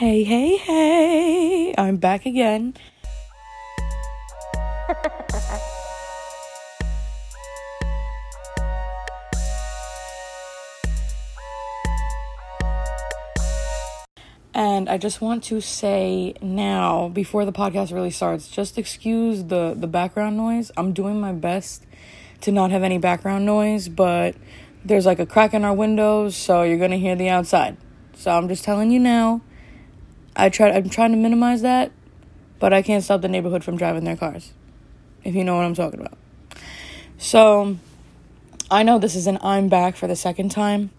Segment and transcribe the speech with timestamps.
[0.00, 2.72] Hey, hey, hey, I'm back again.
[14.54, 19.74] and I just want to say now, before the podcast really starts, just excuse the,
[19.76, 20.72] the background noise.
[20.78, 21.84] I'm doing my best
[22.40, 24.34] to not have any background noise, but
[24.82, 27.76] there's like a crack in our windows, so you're gonna hear the outside.
[28.14, 29.42] So I'm just telling you now.
[30.40, 31.92] I try I'm trying to minimize that,
[32.58, 34.52] but I can't stop the neighborhood from driving their cars.
[35.22, 36.16] If you know what I'm talking about.
[37.18, 37.76] So
[38.70, 40.90] I know this is an I'm back for the second time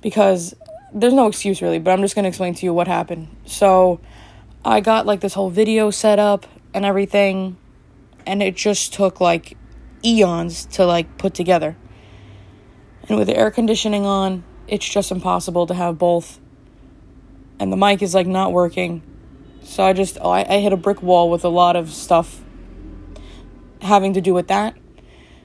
[0.00, 0.54] because
[0.92, 3.28] there's no excuse really, but I'm just going to explain to you what happened.
[3.44, 4.00] So
[4.64, 7.56] I got like this whole video set up and everything
[8.26, 9.56] and it just took like
[10.04, 11.76] eons to like put together.
[13.08, 16.38] And with the air conditioning on, it's just impossible to have both.
[17.60, 19.02] And the mic is like not working.
[19.62, 22.42] So I just I, I hit a brick wall with a lot of stuff
[23.82, 24.76] having to do with that.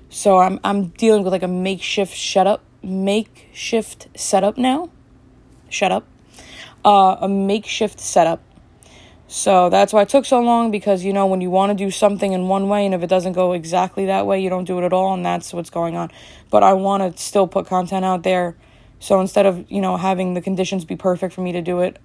[0.10, 4.90] So I'm I'm dealing with like a makeshift shut up makeshift setup now.
[5.70, 6.06] Shut up.
[6.86, 8.42] Uh, a makeshift setup.
[9.28, 11.90] So that's why it took so long because you know when you want to do
[11.90, 14.78] something in one way and if it doesn't go exactly that way, you don't do
[14.80, 16.12] it at all and that's what's going on.
[16.52, 18.56] But I want to still put content out there.
[19.04, 22.00] So instead of, you know, having the conditions be perfect for me to do it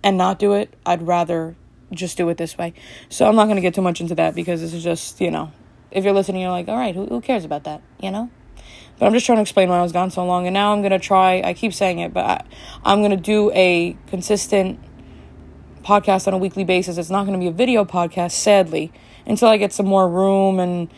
[0.00, 1.56] and not do it, I'd rather
[1.90, 2.72] just do it this way.
[3.08, 5.32] So I'm not going to get too much into that because this is just, you
[5.32, 5.50] know,
[5.90, 8.30] if you're listening, you're like, all right, who, who cares about that, you know?
[8.96, 10.46] But I'm just trying to explain why I was gone so long.
[10.46, 12.44] And now I'm going to try, I keep saying it, but I,
[12.84, 14.78] I'm going to do a consistent
[15.82, 16.96] podcast on a weekly basis.
[16.96, 18.92] It's not going to be a video podcast, sadly,
[19.26, 20.92] until I get some more room and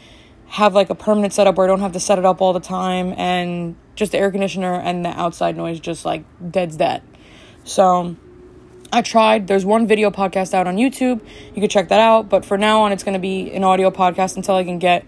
[0.52, 2.60] have like a permanent setup where I don't have to set it up all the
[2.60, 7.02] time and just the air conditioner and the outside noise just like dead's dead.
[7.64, 8.16] So
[8.92, 9.46] I tried.
[9.46, 11.22] There's one video podcast out on YouTube.
[11.54, 12.28] You can check that out.
[12.28, 15.06] But for now on, it's going to be an audio podcast until I can get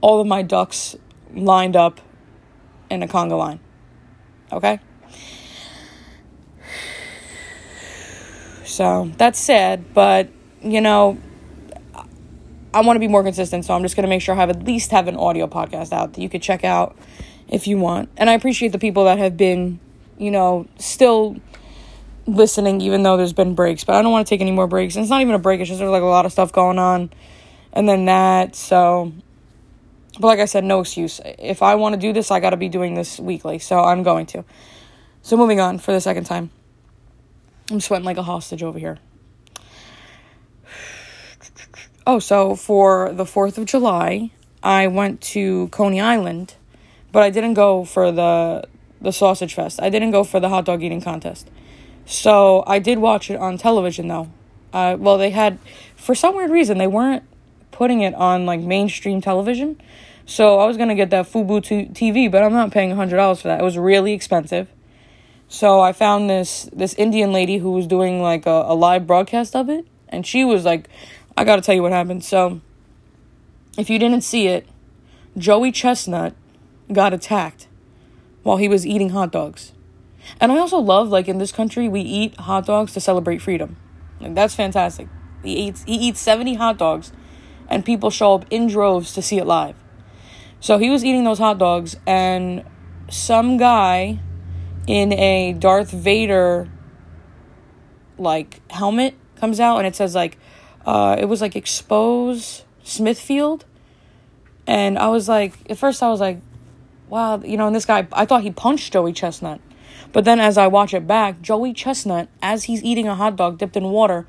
[0.00, 0.94] all of my ducks
[1.34, 2.00] lined up
[2.88, 3.58] in a conga line.
[4.52, 4.78] Okay?
[8.64, 10.28] So that's sad, but
[10.62, 11.18] you know,
[12.74, 14.50] I want to be more consistent, so I'm just going to make sure I have
[14.50, 16.96] at least have an audio podcast out that you could check out
[17.48, 18.08] if you want.
[18.16, 19.78] And I appreciate the people that have been,
[20.18, 21.36] you know, still
[22.26, 24.96] listening even though there's been breaks, but I don't want to take any more breaks.
[24.96, 26.78] And it's not even a break, it's just there's like a lot of stuff going
[26.78, 27.10] on
[27.72, 28.56] and then that.
[28.56, 29.12] So
[30.14, 31.20] but like I said, no excuse.
[31.24, 33.58] If I want to do this, I got to be doing this weekly.
[33.58, 34.44] So I'm going to.
[35.22, 36.50] So moving on for the second time.
[37.70, 38.98] I'm sweating like a hostage over here.
[42.06, 44.30] Oh, so for the 4th of July,
[44.62, 46.54] I went to Coney Island,
[47.12, 48.64] but I didn't go for the
[49.00, 49.80] the sausage fest.
[49.82, 51.50] I didn't go for the hot dog eating contest.
[52.06, 54.30] So I did watch it on television though.
[54.72, 55.58] Uh, well, they had,
[55.94, 57.22] for some weird reason, they weren't
[57.70, 59.80] putting it on like mainstream television.
[60.26, 63.42] So I was gonna get that Fubo t- TV, but I'm not paying hundred dollars
[63.42, 63.60] for that.
[63.60, 64.68] It was really expensive.
[65.48, 69.54] So I found this this Indian lady who was doing like a, a live broadcast
[69.54, 70.88] of it, and she was like,
[71.36, 72.60] "I gotta tell you what happened." So
[73.76, 74.68] if you didn't see it,
[75.36, 76.34] Joey Chestnut
[76.92, 77.66] got attacked
[78.42, 79.72] while he was eating hot dogs.
[80.40, 83.76] And I also love like in this country we eat hot dogs to celebrate freedom.
[84.20, 85.08] Like that's fantastic.
[85.42, 87.12] He eats he eats 70 hot dogs
[87.68, 89.76] and people show up in droves to see it live.
[90.60, 92.64] So he was eating those hot dogs and
[93.10, 94.20] some guy
[94.86, 96.68] in a Darth Vader
[98.16, 100.38] like helmet comes out and it says like
[100.86, 103.64] uh it was like expose Smithfield
[104.66, 106.40] and I was like at first I was like
[107.08, 109.60] wow you know and this guy I thought he punched Joey Chestnut
[110.14, 113.58] but then as I watch it back, Joey Chestnut, as he's eating a hot dog
[113.58, 114.28] dipped in water,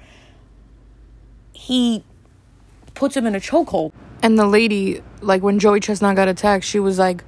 [1.54, 2.04] he
[2.96, 3.92] puts him in a chokehold.
[4.24, 7.24] And the lady, like when Joey Chestnut got attacked, she was like,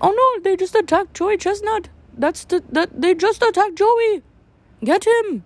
[0.00, 1.88] "Oh no, they just attacked Joey Chestnut.
[2.18, 4.22] That's the that they just attacked Joey.
[4.82, 5.44] Get him."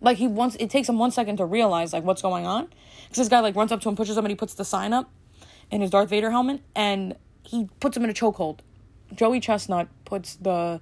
[0.00, 2.66] Like he wants, it takes him one second to realize like what's going on,
[3.04, 4.92] because this guy like runs up to him, pushes him, and he puts the sign
[4.92, 5.10] up
[5.70, 8.60] in his Darth Vader helmet, and he puts him in a chokehold.
[9.14, 10.80] Joey Chestnut puts the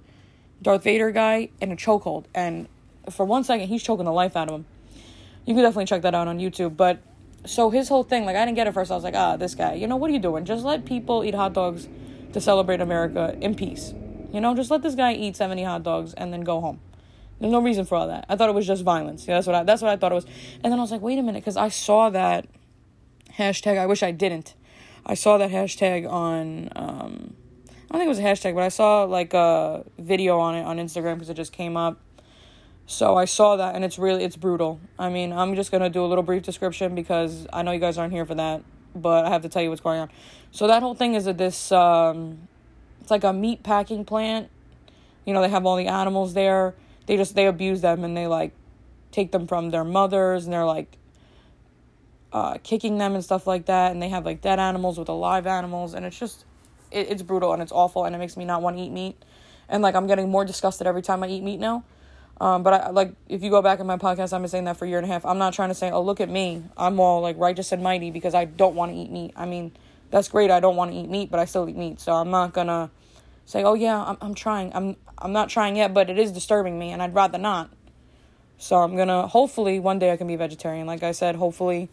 [0.61, 2.67] Darth Vader guy in a chokehold, and
[3.09, 4.65] for one second, he's choking the life out of him.
[5.45, 6.77] You can definitely check that out on YouTube.
[6.77, 6.99] But
[7.45, 8.91] so his whole thing, like, I didn't get it first.
[8.91, 10.45] I was like, ah, this guy, you know, what are you doing?
[10.45, 11.87] Just let people eat hot dogs
[12.33, 13.93] to celebrate America in peace.
[14.31, 16.79] You know, just let this guy eat 70 hot dogs and then go home.
[17.39, 18.25] There's no reason for all that.
[18.27, 19.27] I thought it was just violence.
[19.27, 20.25] Yeah, that's what I that's what I thought it was.
[20.63, 22.47] And then I was like, wait a minute, because I saw that
[23.37, 23.77] hashtag.
[23.77, 24.55] I wish I didn't.
[25.05, 27.35] I saw that hashtag on um,
[27.89, 30.63] I don't think it was a hashtag, but I saw like a video on it
[30.63, 31.99] on Instagram because it just came up.
[32.85, 34.79] So I saw that and it's really it's brutal.
[34.99, 37.97] I mean, I'm just to do a little brief description because I know you guys
[37.97, 38.61] aren't here for that,
[38.93, 40.11] but I have to tell you what's going on.
[40.51, 42.47] So that whole thing is that this um
[43.01, 44.49] it's like a meat packing plant.
[45.25, 46.75] You know, they have all the animals there.
[47.09, 48.51] They just they abuse them and they like
[49.11, 50.95] take them from their mothers and they're like
[52.31, 55.47] uh, kicking them and stuff like that and they have like dead animals with alive
[55.47, 56.45] animals and it's just
[56.91, 59.15] it, it's brutal and it's awful and it makes me not want to eat meat
[59.67, 61.83] and like i'm getting more disgusted every time i eat meat now
[62.39, 64.77] um, but I like if you go back in my podcast, I've been saying that
[64.77, 65.25] for a year and a half.
[65.25, 68.11] I'm not trying to say, oh look at me, I'm all like righteous and mighty
[68.11, 69.33] because I don't want to eat meat.
[69.35, 69.73] I mean,
[70.09, 70.49] that's great.
[70.49, 71.99] I don't want to eat meat, but I still eat meat.
[71.99, 72.91] So I'm not gonna
[73.45, 74.71] say, oh yeah, I'm I'm trying.
[74.73, 77.69] I'm I'm not trying yet, but it is disturbing me, and I'd rather not.
[78.57, 80.87] So I'm gonna hopefully one day I can be vegetarian.
[80.87, 81.89] Like I said, hopefully,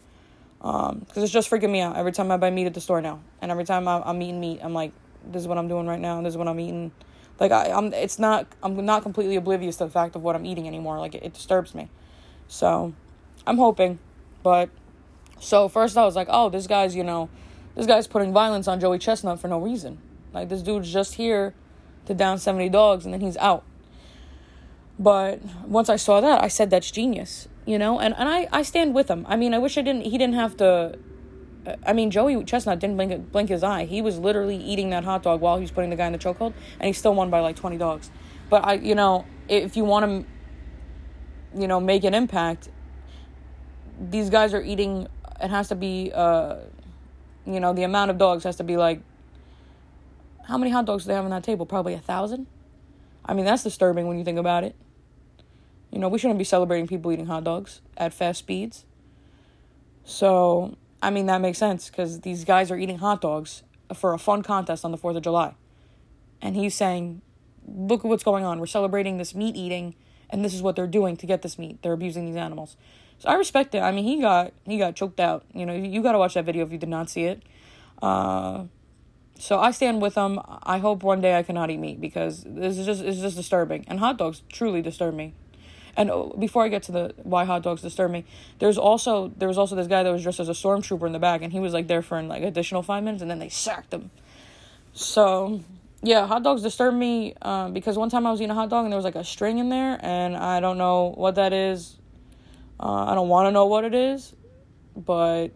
[0.59, 3.01] because um, it's just freaking me out every time I buy meat at the store
[3.01, 4.91] now, and every time I, I'm eating meat, I'm like,
[5.25, 6.21] this is what I'm doing right now.
[6.21, 6.91] This is what I'm eating
[7.39, 8.47] like I, I'm, it's not.
[8.63, 10.99] I'm not completely oblivious to the fact of what I'm eating anymore.
[10.99, 11.89] Like it, it disturbs me.
[12.47, 12.93] So,
[13.45, 13.99] I'm hoping,
[14.41, 14.69] but
[15.39, 17.29] so first I was like, oh, this guy's, you know,
[17.75, 19.99] this guy's putting violence on Joey Chestnut for no reason.
[20.33, 21.53] Like this dude's just here
[22.07, 23.63] to down 70 dogs and then he's out.
[24.99, 27.99] But once I saw that, I said that's genius, you know?
[27.99, 29.25] And and I I stand with him.
[29.29, 30.97] I mean, I wish I didn't he didn't have to
[31.85, 33.85] I mean, Joey Chestnut didn't blink, blink his eye.
[33.85, 36.19] He was literally eating that hot dog while he was putting the guy in the
[36.19, 38.09] chokehold, and he still won by like 20 dogs.
[38.49, 42.69] But I, you know, if you want to, you know, make an impact,
[43.99, 45.07] these guys are eating.
[45.41, 46.57] It has to be, uh,
[47.45, 49.01] you know, the amount of dogs has to be like.
[50.47, 51.65] How many hot dogs do they have on that table?
[51.65, 52.47] Probably a thousand.
[53.25, 54.75] I mean, that's disturbing when you think about it.
[55.91, 58.85] You know, we shouldn't be celebrating people eating hot dogs at fast speeds.
[60.05, 63.63] So I mean, that makes sense because these guys are eating hot dogs
[63.93, 65.53] for a fun contest on the 4th of July.
[66.41, 67.21] And he's saying,
[67.67, 68.59] look at what's going on.
[68.59, 69.95] We're celebrating this meat eating,
[70.29, 71.81] and this is what they're doing to get this meat.
[71.81, 72.77] They're abusing these animals.
[73.19, 73.79] So I respect it.
[73.79, 75.43] I mean, he got he got choked out.
[75.53, 77.41] You know, you got to watch that video if you did not see it.
[78.01, 78.65] Uh,
[79.39, 80.39] so I stand with them.
[80.63, 83.85] I hope one day I cannot eat meat because this is just it's just disturbing.
[83.87, 85.33] And hot dogs truly disturb me.
[85.95, 88.25] And uh, before I get to the why hot dogs disturb me,
[88.59, 91.19] there's also there was also this guy that was dressed as a stormtrooper in the
[91.19, 93.93] back, and he was like there for like additional five minutes, and then they sacked
[93.93, 94.11] him.
[94.93, 95.61] So
[96.03, 98.85] yeah, hot dogs disturb me um, because one time I was eating a hot dog
[98.85, 101.95] and there was like a string in there, and I don't know what that is.
[102.79, 104.35] Uh, I don't want to know what it is,
[104.95, 105.47] but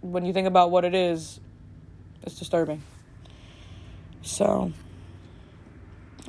[0.00, 1.40] when you think about what it is,
[2.22, 2.82] it's disturbing.
[4.22, 4.72] So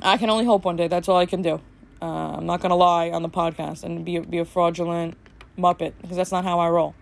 [0.00, 0.88] I can only hope one day.
[0.88, 1.60] That's all I can do.
[2.00, 5.16] Uh, I'm not gonna lie on the podcast and be a, be a fraudulent
[5.58, 6.94] muppet because that's not how I roll.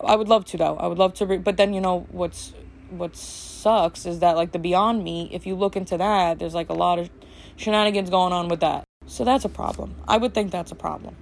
[0.00, 0.76] I would love to though.
[0.76, 2.52] I would love to, re- but then you know what's
[2.90, 5.30] what sucks is that like the Beyond Meat.
[5.32, 7.10] If you look into that, there's like a lot of
[7.56, 8.84] shenanigans going on with that.
[9.06, 9.96] So that's a problem.
[10.06, 11.16] I would think that's a problem.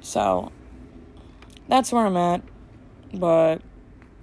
[0.00, 0.52] So
[1.68, 2.42] that's where I'm at.
[3.12, 3.62] But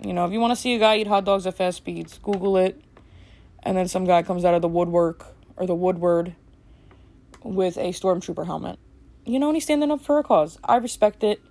[0.01, 2.19] you know, if you want to see a guy eat hot dogs at fast speeds,
[2.21, 2.79] Google it,
[3.65, 5.25] and then some guy comes out of the woodwork
[5.57, 6.35] or the woodward
[7.43, 8.77] with a stormtrooper helmet.
[9.25, 10.59] You know, and he's standing up for a cause.
[10.63, 11.41] I respect it.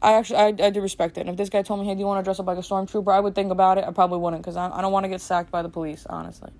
[0.00, 1.22] I actually, I, I do respect it.
[1.22, 2.62] And if this guy told me, hey, do you want to dress up like a
[2.62, 3.12] stormtrooper?
[3.12, 3.84] I would think about it.
[3.84, 6.50] I probably wouldn't because I, I don't want to get sacked by the police, honestly.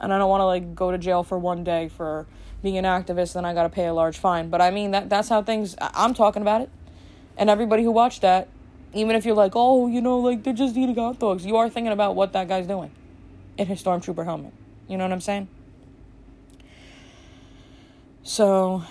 [0.00, 2.26] And I don't want to, like, go to jail for one day for
[2.62, 4.48] being an activist, and then I got to pay a large fine.
[4.48, 6.70] But I mean, that that's how things, I'm talking about it.
[7.36, 8.48] And everybody who watched that,
[8.92, 11.68] even if you're like, oh, you know, like, they're just eating hot dogs, you are
[11.68, 12.92] thinking about what that guy's doing
[13.58, 14.54] in his stormtrooper helmet.
[14.86, 15.48] You know what I'm saying?
[18.22, 18.84] So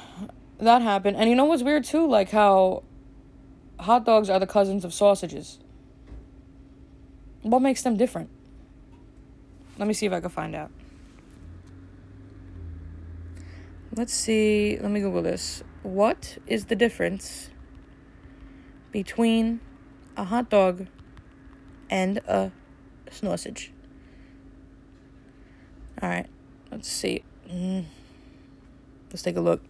[0.59, 1.17] that happened.
[1.17, 2.07] And you know what's weird too?
[2.07, 2.83] Like how
[3.79, 5.59] hot dogs are the cousins of sausages.
[7.41, 8.29] What makes them different?
[9.77, 10.71] Let me see if I can find out.
[13.95, 14.77] Let's see.
[14.79, 15.63] Let me Google this.
[15.81, 17.49] What is the difference
[18.91, 19.61] between
[20.17, 20.87] a hot dog
[21.89, 22.51] and a
[23.09, 23.71] sausage?
[26.01, 26.27] All right.
[26.71, 27.23] Let's see.
[27.49, 27.85] Mm.
[29.09, 29.61] Let's take a look.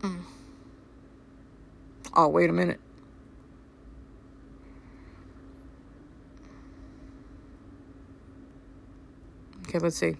[0.00, 0.20] Mm.
[2.14, 2.80] Oh, wait a minute.
[9.68, 10.16] Okay, let's see.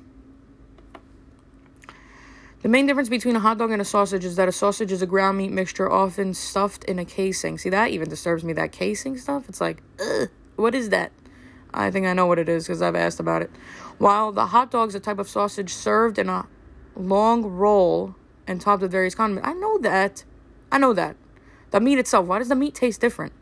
[2.62, 5.00] The main difference between a hot dog and a sausage is that a sausage is
[5.00, 7.59] a ground meat mixture often stuffed in a casing.
[7.59, 8.52] See, that even disturbs me.
[8.55, 11.12] That casing stuff, it's like, ugh, what is that?
[11.75, 13.51] I think I know what it is because I've asked about it.
[13.99, 16.47] While the hot dog is a type of sausage served in a
[16.97, 18.15] long roll
[18.47, 19.49] and topped with various condiments.
[19.49, 20.25] I know that.
[20.71, 21.17] I know that.
[21.71, 23.33] The meat itself, why does the meat taste different?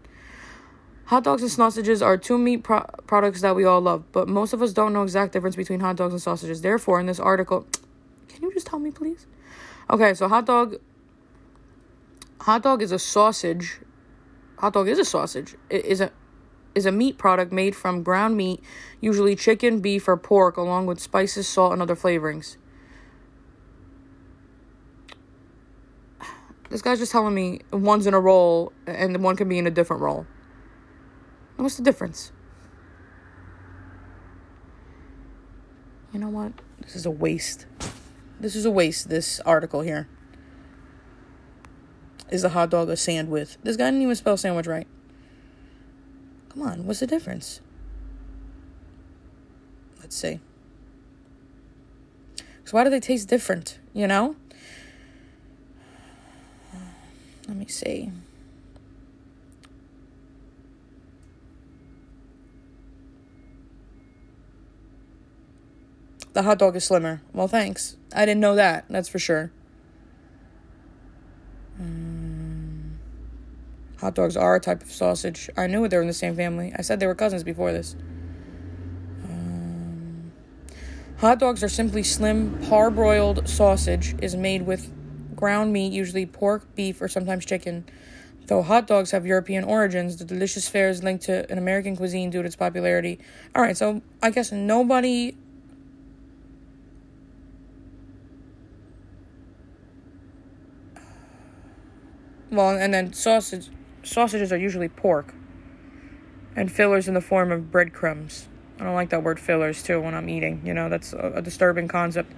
[1.06, 4.54] Hot dogs and sausages are two meat pro- products that we all love, but most
[4.54, 6.62] of us don't know the exact difference between hot dogs and sausages.
[6.62, 7.66] Therefore, in this article,
[8.28, 9.26] can you just tell me, please?
[9.90, 10.76] Okay, so hot dog.
[12.40, 13.80] Hot dog is a sausage.
[14.58, 15.56] Hot dog is a sausage.
[15.68, 16.10] It is a
[16.74, 18.60] is a meat product made from ground meat,
[19.00, 22.56] usually chicken, beef, or pork, along with spices, salt, and other flavorings.
[26.70, 29.70] This guy's just telling me one's in a roll and one can be in a
[29.70, 30.26] different roll.
[31.56, 32.32] What's the difference?
[36.12, 36.52] You know what?
[36.80, 37.66] This is a waste.
[38.40, 40.08] This is a waste, this article here.
[42.30, 43.56] Is a hot dog a sandwich?
[43.62, 44.88] This guy didn't even spell sandwich right.
[46.54, 47.60] Come on, what's the difference?
[50.00, 50.38] Let's see.
[52.64, 54.36] So why do they taste different, you know?
[57.48, 58.10] Let me see.
[66.32, 67.20] The hot dog is slimmer.
[67.32, 67.96] Well, thanks.
[68.14, 68.86] I didn't know that.
[68.88, 69.52] That's for sure.
[71.78, 72.23] Um,
[74.00, 75.48] hot dogs are a type of sausage.
[75.56, 76.72] I knew they were in the same family.
[76.76, 77.94] I said they were cousins before this.
[79.24, 80.32] Um,
[81.18, 84.90] hot dogs are simply slim, parboiled sausage is made with
[85.36, 87.84] ground meat, usually pork, beef, or sometimes chicken.
[88.46, 92.30] Though hot dogs have European origins, the delicious fare is linked to an American cuisine
[92.30, 93.18] due to its popularity.
[93.54, 95.34] All right, so I guess nobody
[102.50, 103.68] Well, and then sausage
[104.04, 105.34] sausages are usually pork.
[106.56, 108.46] And fillers in the form of breadcrumbs.
[108.78, 110.62] I don't like that word fillers too when I'm eating.
[110.64, 112.32] You know, that's a, a disturbing concept.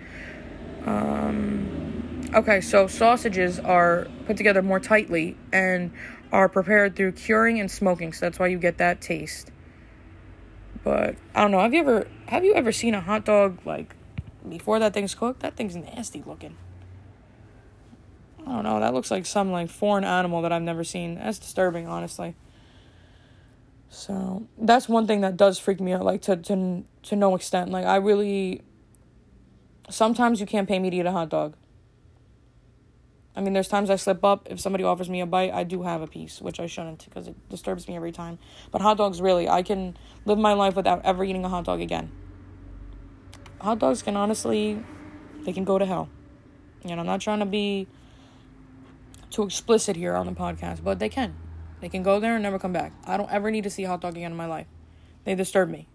[0.87, 5.92] Um, okay, so sausages are put together more tightly and
[6.32, 9.50] are prepared through curing and smoking, so that's why you get that taste.
[10.85, 11.61] But I don't know.
[11.61, 13.96] Have you ever have you ever seen a hot dog like
[14.49, 15.40] before that thing's cooked?
[15.40, 16.56] That thing's nasty looking.
[18.46, 18.78] I don't know.
[18.78, 21.16] That looks like some like foreign animal that I've never seen.
[21.16, 22.36] That's disturbing, honestly.
[23.88, 27.70] So that's one thing that does freak me out, like to to to no extent.
[27.70, 28.62] Like I really.
[29.88, 31.56] Sometimes you can't pay me to eat a hot dog.
[33.36, 34.48] I mean, there's times I slip up.
[34.50, 37.28] If somebody offers me a bite, I do have a piece, which I shouldn't because
[37.28, 38.38] it disturbs me every time.
[38.72, 41.80] But hot dogs, really, I can live my life without ever eating a hot dog
[41.80, 42.10] again.
[43.60, 44.82] Hot dogs can honestly,
[45.44, 46.08] they can go to hell.
[46.84, 47.88] Know, I'm not trying to be
[49.37, 51.35] too explicit here on the podcast, but they can.
[51.83, 52.93] They can go there and never come back.
[53.05, 54.66] I don't ever need to see hot dog again in my life.
[55.25, 55.87] They disturb me.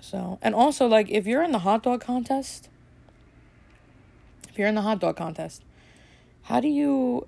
[0.00, 2.70] So, and also, like, if you're in the hot dog contest,
[4.48, 5.62] if you're in the hot dog contest,
[6.44, 7.26] how do you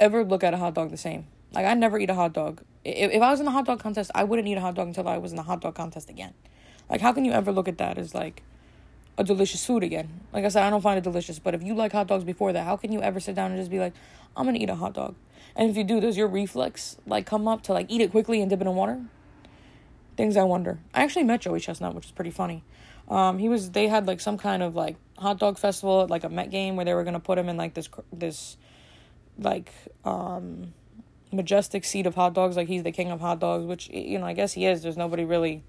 [0.00, 1.26] ever look at a hot dog the same?
[1.52, 2.62] Like, I never eat a hot dog.
[2.82, 4.86] If, if I was in the hot dog contest, I wouldn't eat a hot dog
[4.86, 6.32] until I was in the hot dog contest again.
[6.88, 8.42] Like, how can you ever look at that as, like,
[9.16, 10.20] a delicious food again.
[10.32, 12.52] Like I said, I don't find it delicious, but if you like hot dogs before
[12.52, 13.92] that, how can you ever sit down and just be like,
[14.36, 15.14] I'm gonna eat a hot dog?
[15.56, 18.40] And if you do, does your reflex like come up to like eat it quickly
[18.40, 19.00] and dip it in water?
[20.16, 20.78] Things I wonder.
[20.92, 22.64] I actually met Joey Chestnut, which is pretty funny.
[23.08, 26.24] Um, he was they had like some kind of like hot dog festival at like
[26.24, 28.56] a Met game where they were gonna put him in like this this
[29.38, 29.72] like
[30.04, 30.72] um
[31.32, 34.26] majestic seat of hot dogs, like he's the king of hot dogs, which you know
[34.26, 34.82] I guess he is.
[34.82, 35.62] There's nobody really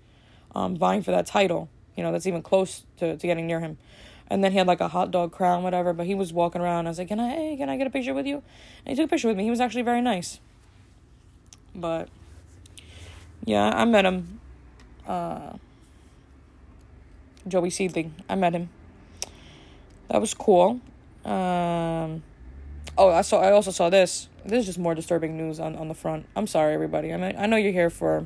[0.55, 3.77] um vying for that title you know, that's even close to, to getting near him.
[4.27, 6.87] And then he had like a hot dog crown, whatever, but he was walking around.
[6.87, 8.41] I was like, Can I hey, can I get a picture with you?
[8.85, 9.43] And he took a picture with me.
[9.43, 10.39] He was actually very nice.
[11.75, 12.09] But
[13.43, 14.39] yeah, I met him.
[15.07, 15.53] Uh
[17.47, 18.15] Joey Seedling.
[18.27, 18.69] I met him.
[20.07, 20.79] That was cool.
[21.23, 22.23] Um
[22.97, 24.29] Oh, I saw I also saw this.
[24.43, 26.25] This is just more disturbing news on, on the front.
[26.35, 27.13] I'm sorry everybody.
[27.13, 28.25] I mean I know you're here for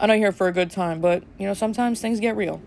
[0.00, 2.60] I'm not here for a good time, but you know, sometimes things get real.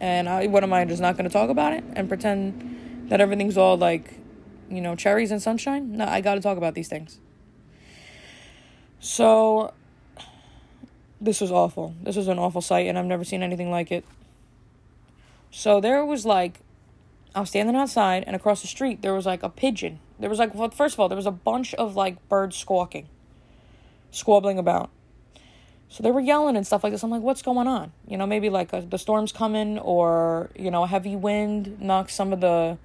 [0.00, 3.56] And I what am I just not gonna talk about it and pretend that everything's
[3.56, 4.14] all like,
[4.70, 5.96] you know, cherries and sunshine?
[5.96, 7.18] No, I gotta talk about these things.
[9.00, 9.74] So
[11.20, 11.94] this was awful.
[12.02, 14.04] This was an awful sight and I've never seen anything like it.
[15.50, 16.60] So there was like
[17.34, 19.98] I was standing outside and across the street there was like a pigeon.
[20.20, 23.08] There was like well, first of all, there was a bunch of like birds squawking.
[24.12, 24.90] Squabbling about
[25.90, 27.02] so they were yelling and stuff like this.
[27.02, 27.90] I'm like, what's going on?
[28.06, 32.14] You know, maybe like a, the storm's coming or, you know, a heavy wind knocks
[32.14, 32.78] some of the,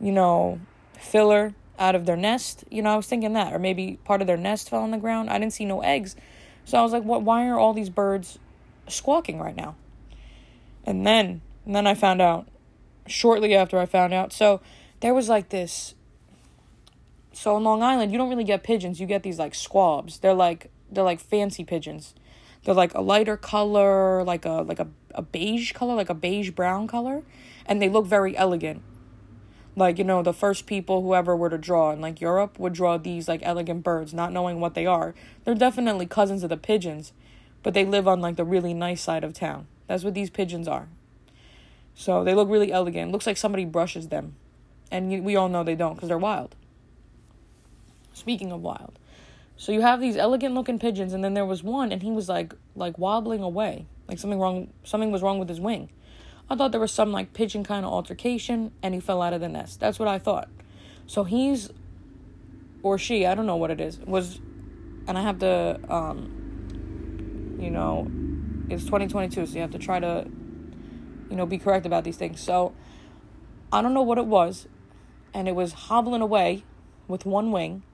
[0.00, 0.60] you know,
[0.98, 2.64] filler out of their nest.
[2.68, 3.52] You know, I was thinking that.
[3.52, 5.30] Or maybe part of their nest fell on the ground.
[5.30, 6.16] I didn't see no eggs.
[6.64, 8.40] So I was like, what why are all these birds
[8.88, 9.76] squawking right now?
[10.84, 12.48] And then and then I found out
[13.06, 14.32] shortly after I found out.
[14.32, 14.60] So
[14.98, 15.94] there was like this
[17.32, 19.00] so in Long Island, you don't really get pigeons.
[19.00, 20.18] You get these like squabs.
[20.18, 22.14] They're like they're like fancy pigeons.
[22.64, 26.50] They're like a lighter color, like a like a, a beige color, like a beige
[26.50, 27.22] brown color,
[27.66, 28.82] and they look very elegant.
[29.74, 32.98] Like, you know, the first people whoever were to draw in like Europe would draw
[32.98, 35.14] these like elegant birds, not knowing what they are.
[35.44, 37.12] They're definitely cousins of the pigeons,
[37.62, 39.66] but they live on like the really nice side of town.
[39.86, 40.88] That's what these pigeons are.
[41.94, 43.12] So they look really elegant.
[43.12, 44.36] Looks like somebody brushes them.
[44.90, 46.54] And we all know they don't because they're wild.
[48.12, 48.98] Speaking of wild.
[49.62, 52.28] So you have these elegant looking pigeons and then there was one and he was
[52.28, 53.86] like like wobbling away.
[54.08, 55.88] Like something wrong something was wrong with his wing.
[56.50, 59.40] I thought there was some like pigeon kind of altercation and he fell out of
[59.40, 59.78] the nest.
[59.78, 60.48] That's what I thought.
[61.06, 61.70] So he's
[62.82, 64.40] or she, I don't know what it is, was
[65.06, 68.10] and I have to um you know,
[68.68, 70.26] it's 2022, so you have to try to
[71.30, 72.40] you know, be correct about these things.
[72.40, 72.74] So
[73.72, 74.66] I don't know what it was
[75.32, 76.64] and it was hobbling away
[77.06, 77.84] with one wing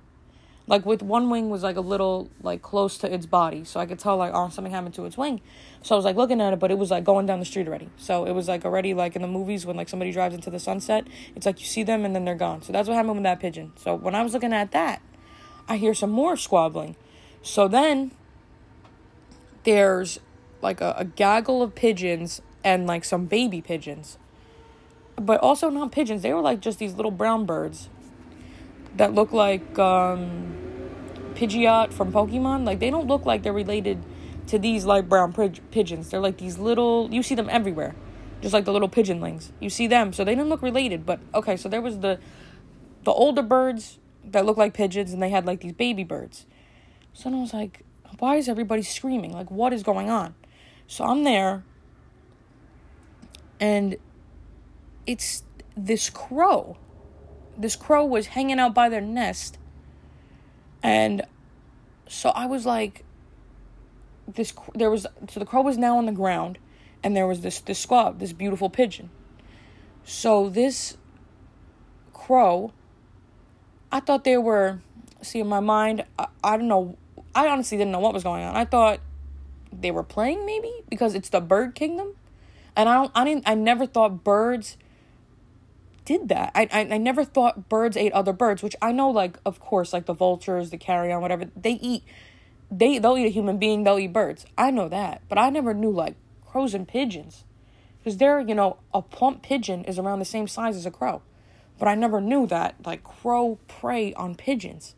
[0.68, 3.64] like with one wing was like a little like close to its body.
[3.64, 5.40] So i could tell like oh something happened to its wing.
[5.82, 7.66] So i was like looking at it but it was like going down the street
[7.66, 7.88] already.
[7.96, 10.60] So it was like already like in the movies when like somebody drives into the
[10.60, 12.62] sunset it's like you see them and then they're gone.
[12.62, 13.72] So that's what happened with that pigeon.
[13.76, 15.02] So when i was looking at that
[15.66, 16.94] i hear some more squabbling.
[17.42, 18.12] So then
[19.64, 20.20] there's
[20.60, 24.18] like a, a gaggle of pigeons and like some baby pigeons.
[25.16, 26.22] But also not pigeons.
[26.22, 27.88] They were like just these little brown birds
[28.96, 30.56] that look like um,
[31.34, 32.66] Pidgeot from Pokemon.
[32.66, 34.04] Like they don't look like they're related
[34.48, 35.32] to these light brown
[35.70, 36.10] pigeons.
[36.10, 37.08] They're like these little.
[37.12, 37.94] You see them everywhere,
[38.40, 39.52] just like the little pigeonlings.
[39.60, 41.06] You see them, so they don't look related.
[41.06, 42.18] But okay, so there was the
[43.04, 46.46] the older birds that look like pigeons, and they had like these baby birds.
[47.12, 47.84] So then I was like,
[48.18, 49.32] why is everybody screaming?
[49.32, 50.34] Like, what is going on?
[50.86, 51.64] So I'm there,
[53.60, 53.96] and
[55.06, 55.44] it's
[55.76, 56.76] this crow
[57.58, 59.58] this crow was hanging out by their nest.
[60.82, 61.22] And
[62.06, 63.04] so I was like,
[64.26, 66.58] this, there was, so the crow was now on the ground,
[67.02, 69.10] and there was this, this squab, this beautiful pigeon.
[70.04, 70.96] So this
[72.12, 72.72] crow,
[73.90, 74.80] I thought they were,
[75.22, 76.96] see, in my mind, I, I don't know,
[77.34, 78.54] I honestly didn't know what was going on.
[78.54, 79.00] I thought
[79.72, 82.14] they were playing maybe because it's the bird kingdom.
[82.76, 84.76] And I don't, I didn't, I never thought birds
[86.08, 86.52] did that.
[86.54, 89.92] I, I I never thought birds ate other birds, which I know like of course
[89.92, 92.02] like the vultures, the carrion, whatever, they eat
[92.70, 94.46] they they'll eat a human being, they'll eat birds.
[94.56, 95.20] I know that.
[95.28, 96.14] But I never knew like
[96.46, 97.44] crows and pigeons.
[98.04, 101.20] Cuz they're, you know, a plump pigeon is around the same size as a crow.
[101.78, 104.94] But I never knew that like crow prey on pigeons.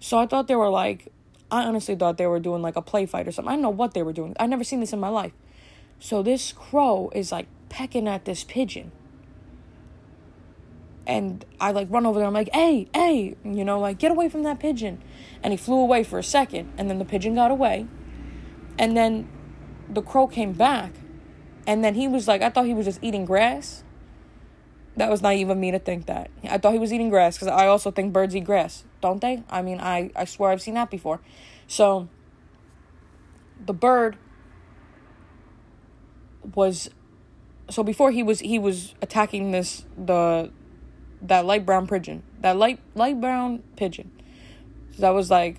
[0.00, 1.10] So I thought they were like
[1.50, 3.52] I honestly thought they were doing like a play fight or something.
[3.52, 4.36] I don't know what they were doing.
[4.38, 5.32] I never seen this in my life.
[5.98, 8.92] So this crow is like pecking at this pigeon
[11.06, 12.26] and I like run over there.
[12.26, 15.02] I'm like, hey, hey, you know, like get away from that pigeon.
[15.42, 17.86] And he flew away for a second, and then the pigeon got away.
[18.78, 19.28] And then
[19.88, 20.92] the crow came back,
[21.66, 23.84] and then he was like, I thought he was just eating grass.
[24.96, 26.30] That was naive of me to think that.
[26.48, 29.44] I thought he was eating grass because I also think birds eat grass, don't they?
[29.50, 31.20] I mean, I, I swear I've seen that before.
[31.66, 32.08] So
[33.64, 34.16] the bird
[36.54, 36.88] was
[37.68, 40.50] so before he was he was attacking this the
[41.28, 44.10] that light brown pigeon, that light light brown pigeon.
[44.94, 45.56] So that was like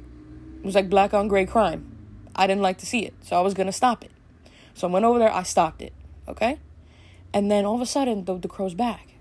[0.60, 1.96] it was like black on gray crime.
[2.36, 4.12] I didn't like to see it, so I was gonna stop it.
[4.74, 5.94] So I went over there, I stopped it,
[6.28, 6.60] okay?
[7.34, 9.14] And then all of a sudden the, the crow's back.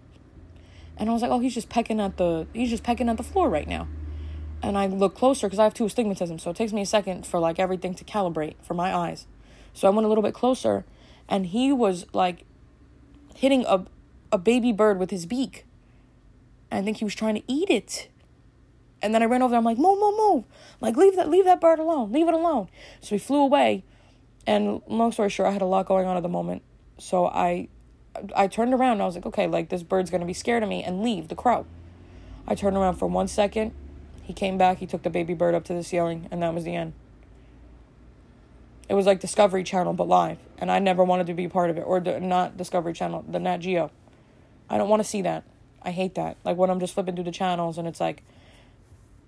[0.96, 3.22] And I was like, oh, he's just pecking at the he's just pecking at the
[3.22, 3.88] floor right now.
[4.62, 7.26] And I look closer because I have two astigmatism, so it takes me a second
[7.26, 9.26] for like everything to calibrate for my eyes.
[9.74, 10.86] So I went a little bit closer,
[11.28, 12.44] and he was like
[13.34, 13.84] hitting a
[14.32, 15.65] a baby bird with his beak.
[16.70, 18.08] I think he was trying to eat it.
[19.02, 19.58] And then I ran over there.
[19.58, 20.44] I'm like, move, move, move.
[20.44, 22.12] I'm like, leave that, leave that bird alone.
[22.12, 22.68] Leave it alone.
[23.00, 23.84] So he flew away.
[24.46, 26.62] And long story short, I had a lot going on at the moment.
[26.98, 27.68] So I,
[28.34, 30.68] I turned around and I was like, okay, like this bird's gonna be scared of
[30.68, 31.66] me and leave the crow.
[32.46, 33.72] I turned around for one second.
[34.22, 34.78] He came back.
[34.78, 36.94] He took the baby bird up to the ceiling, and that was the end.
[38.88, 41.78] It was like Discovery Channel, but live, and I never wanted to be part of
[41.78, 43.90] it, or the, not Discovery Channel, the Nat Geo.
[44.70, 45.44] I don't want to see that.
[45.86, 46.36] I hate that.
[46.44, 48.24] Like when I'm just flipping through the channels and it's like,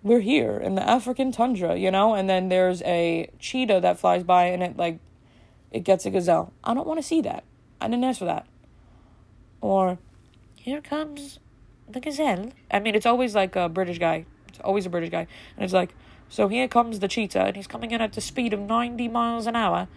[0.02, 2.14] we're here in the African tundra, you know?
[2.14, 4.98] And then there's a cheetah that flies by and it like,
[5.70, 6.52] it gets a gazelle.
[6.64, 7.44] I don't want to see that.
[7.80, 8.46] I didn't ask for that.
[9.60, 9.98] Or,
[10.56, 11.38] here comes
[11.88, 12.50] the gazelle.
[12.70, 14.26] I mean, it's always like a British guy.
[14.48, 15.26] It's always a British guy.
[15.56, 15.94] And it's like,
[16.28, 19.46] so here comes the cheetah and he's coming in at the speed of 90 miles
[19.46, 19.88] an hour.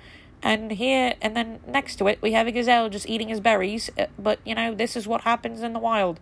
[0.43, 3.89] And here, and then next to it, we have a gazelle just eating his berries.
[3.97, 6.19] Uh, but, you know, this is what happens in the wild.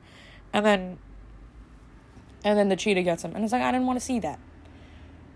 [0.53, 0.97] And then
[2.43, 3.33] And then the cheetah gets him.
[3.35, 4.39] And it's like, I didn't want to see that.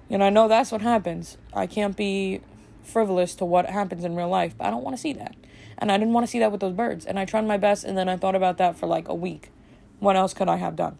[0.09, 1.37] Know, I know that's what happens.
[1.53, 2.41] I can't be
[2.83, 5.35] frivolous to what happens in real life, but I don't want to see that.
[5.77, 7.05] And I didn't want to see that with those birds.
[7.05, 9.49] And I tried my best, and then I thought about that for like a week.
[9.99, 10.99] What else could I have done?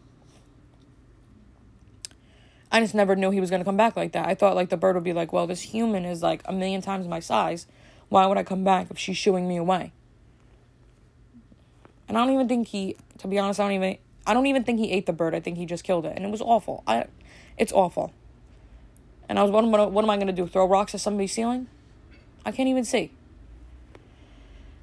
[2.72, 4.28] I just never knew he was going to come back like that.
[4.28, 6.82] I thought like the bird would be like, well, this human is like a million
[6.82, 7.68] times my size.
[8.10, 9.92] Why would I come back if she's shooing me away?
[12.08, 14.64] And I don't even think he, to be honest, I don't even, I don't even
[14.64, 15.36] think he ate the bird.
[15.36, 16.84] I think he just killed it, and it was awful.
[16.88, 17.08] I,
[17.58, 18.14] it's awful.
[19.28, 20.48] And I was wondering, what, am I going to do?
[20.48, 21.68] Throw rocks at somebody's ceiling?
[22.46, 23.12] I can't even see.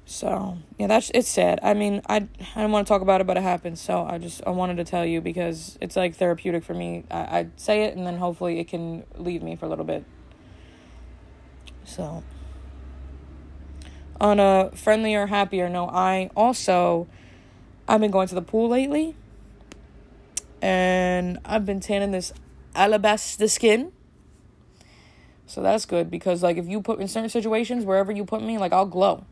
[0.05, 1.59] So yeah, that's it's sad.
[1.63, 3.79] I mean, I I don't want to talk about it, but it happened.
[3.79, 7.05] So I just I wanted to tell you because it's like therapeutic for me.
[7.09, 10.03] I I say it and then hopefully it can leave me for a little bit.
[11.85, 12.23] So
[14.19, 17.07] on a friendlier, happier note, I also
[17.87, 19.15] I've been going to the pool lately,
[20.61, 22.31] and I've been tanning this
[22.75, 23.91] alabaster skin.
[25.45, 28.57] So that's good because like if you put in certain situations wherever you put me,
[28.57, 29.25] like I'll glow.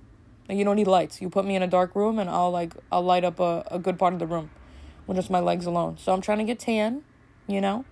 [0.49, 1.21] Like you don't need lights.
[1.21, 3.79] You put me in a dark room and I'll like I'll light up a, a
[3.79, 4.49] good part of the room
[5.07, 5.97] with just my legs alone.
[5.97, 7.03] So I'm trying to get tan,
[7.47, 7.85] you know.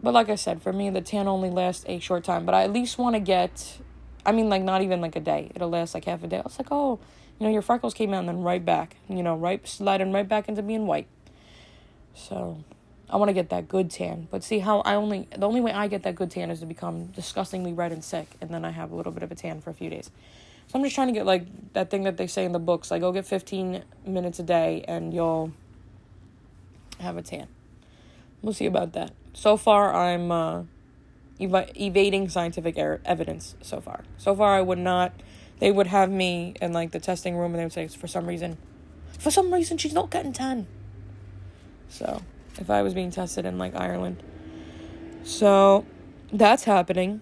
[0.00, 2.44] But like I said, for me the tan only lasts a short time.
[2.44, 3.78] But I at least want to get
[4.24, 5.50] I mean like not even like a day.
[5.54, 6.38] It'll last like half a day.
[6.38, 7.00] I was like, oh,
[7.40, 8.96] you know, your freckles came out and then right back.
[9.08, 11.08] You know, right sliding right back into being white.
[12.18, 12.62] So
[13.08, 14.28] I want to get that good tan.
[14.30, 16.66] But see how I only the only way I get that good tan is to
[16.66, 19.60] become disgustingly red and sick and then I have a little bit of a tan
[19.60, 20.10] for a few days.
[20.68, 22.90] So I'm just trying to get like that thing that they say in the books,
[22.90, 25.52] like go get 15 minutes a day and you'll
[27.00, 27.48] have a tan.
[28.42, 29.12] We'll see about that.
[29.32, 30.62] So far, I'm uh,
[31.40, 33.56] ev- evading scientific er- evidence.
[33.62, 35.12] So far, so far, I would not.
[35.58, 38.26] They would have me in like the testing room, and they would say, for some
[38.26, 38.58] reason,
[39.18, 40.66] for some reason, she's not getting tan.
[41.88, 42.22] So,
[42.58, 44.22] if I was being tested in like Ireland,
[45.24, 45.84] so
[46.32, 47.20] that's happening.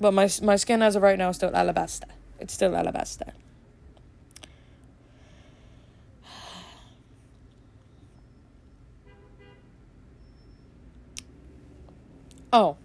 [0.00, 2.08] But my my skin as of right now is still alabaster.
[2.38, 3.32] It's still alabaster.
[12.52, 12.76] Oh,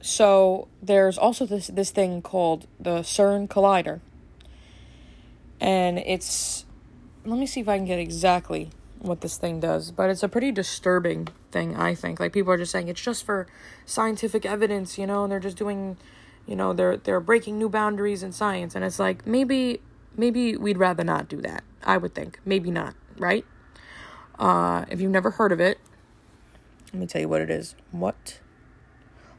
[0.00, 4.00] so there's also this this thing called the CERN Collider.
[5.60, 6.64] And it's
[7.24, 10.28] let me see if I can get exactly what this thing does, but it's a
[10.28, 12.20] pretty disturbing thing, I think.
[12.20, 13.46] Like people are just saying it's just for
[13.86, 15.96] scientific evidence, you know, and they're just doing
[16.46, 19.80] you know they're they're breaking new boundaries in science and it's like maybe
[20.16, 22.40] maybe we'd rather not do that i would think.
[22.44, 23.44] Maybe not right?
[24.38, 25.78] Uh if you've never heard of it
[26.92, 27.74] let me tell you what it is.
[27.90, 28.40] What?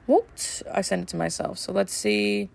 [0.06, 0.62] What?
[0.72, 1.58] I sent it to myself.
[1.58, 2.50] So let's see.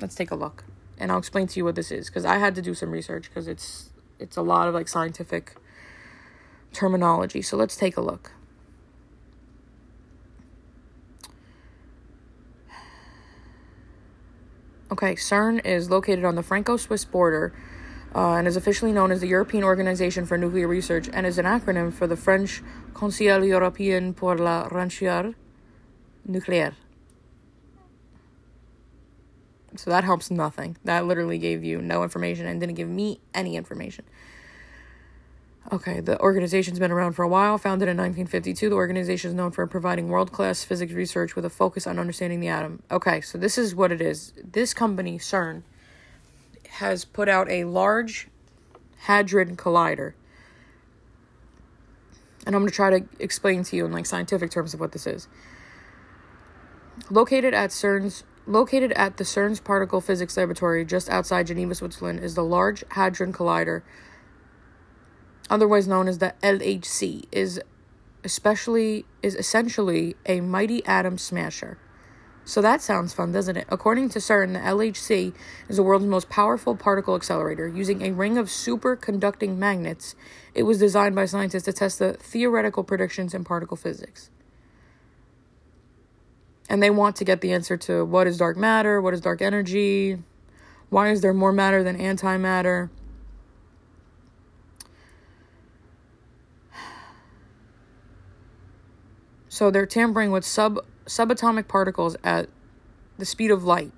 [0.00, 0.64] Let's take a look
[1.00, 3.28] and i'll explain to you what this is because i had to do some research
[3.28, 5.56] because it's it's a lot of like scientific
[6.72, 8.32] terminology so let's take a look
[14.92, 17.52] Okay, CERN is located on the Franco Swiss border
[18.12, 21.46] uh, and is officially known as the European Organization for Nuclear Research and is an
[21.46, 22.60] acronym for the French
[22.92, 25.36] Conseil Européen pour la Recherche
[26.28, 26.74] Nucléaire.
[29.76, 30.76] So that helps nothing.
[30.84, 34.04] That literally gave you no information and didn't give me any information.
[35.72, 37.56] Okay, the organization's been around for a while.
[37.56, 41.50] Founded in 1952, the organization is known for providing world class physics research with a
[41.50, 42.82] focus on understanding the atom.
[42.90, 44.32] Okay, so this is what it is.
[44.42, 45.62] This company, CERN,
[46.70, 48.28] has put out a large
[49.02, 50.14] hadron collider.
[52.46, 54.92] And I'm going to try to explain to you in like scientific terms of what
[54.92, 55.28] this is.
[57.10, 62.34] Located at CERN's located at the CERN's particle physics laboratory just outside Geneva, Switzerland is
[62.34, 63.82] the Large Hadron Collider
[65.50, 67.60] otherwise known as the LHC, is
[68.22, 71.76] especially is essentially a mighty atom smasher.
[72.44, 73.66] So that sounds fun, doesn't it?
[73.68, 75.34] According to CERN, the LHC
[75.68, 77.68] is the world's most powerful particle accelerator.
[77.68, 80.14] Using a ring of superconducting magnets,
[80.54, 84.30] it was designed by scientists to test the theoretical predictions in particle physics.
[86.70, 89.42] And they want to get the answer to what is dark matter, what is dark
[89.42, 90.22] energy,
[90.88, 92.90] why is there more matter than antimatter?
[99.48, 102.48] So they're tampering with sub subatomic particles at
[103.18, 103.92] the speed of light.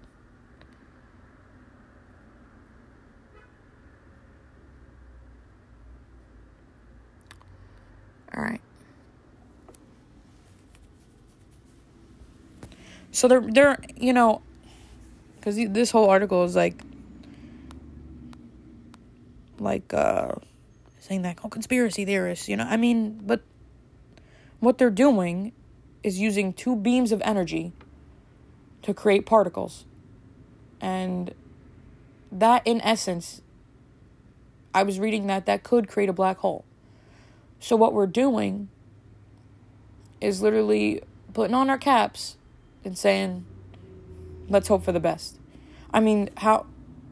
[8.35, 8.63] All right.
[13.13, 14.43] So they're they're you know,
[15.37, 16.83] because this whole article is like
[19.59, 20.33] like uh
[20.99, 23.43] saying that, oh, conspiracy theorists, you know, I mean, but
[24.61, 25.53] what they're doing
[26.03, 27.73] is using two beams of energy
[28.83, 29.85] to create particles.
[30.81, 31.35] And
[32.31, 33.43] that, in essence,
[34.75, 36.65] I was reading that that could create a black hole.
[37.61, 38.69] So, what we're doing
[40.21, 41.03] is literally
[41.35, 42.37] putting on our caps
[42.85, 43.45] and saying,
[44.49, 45.39] let's hope for the best.
[45.93, 46.67] I mean, how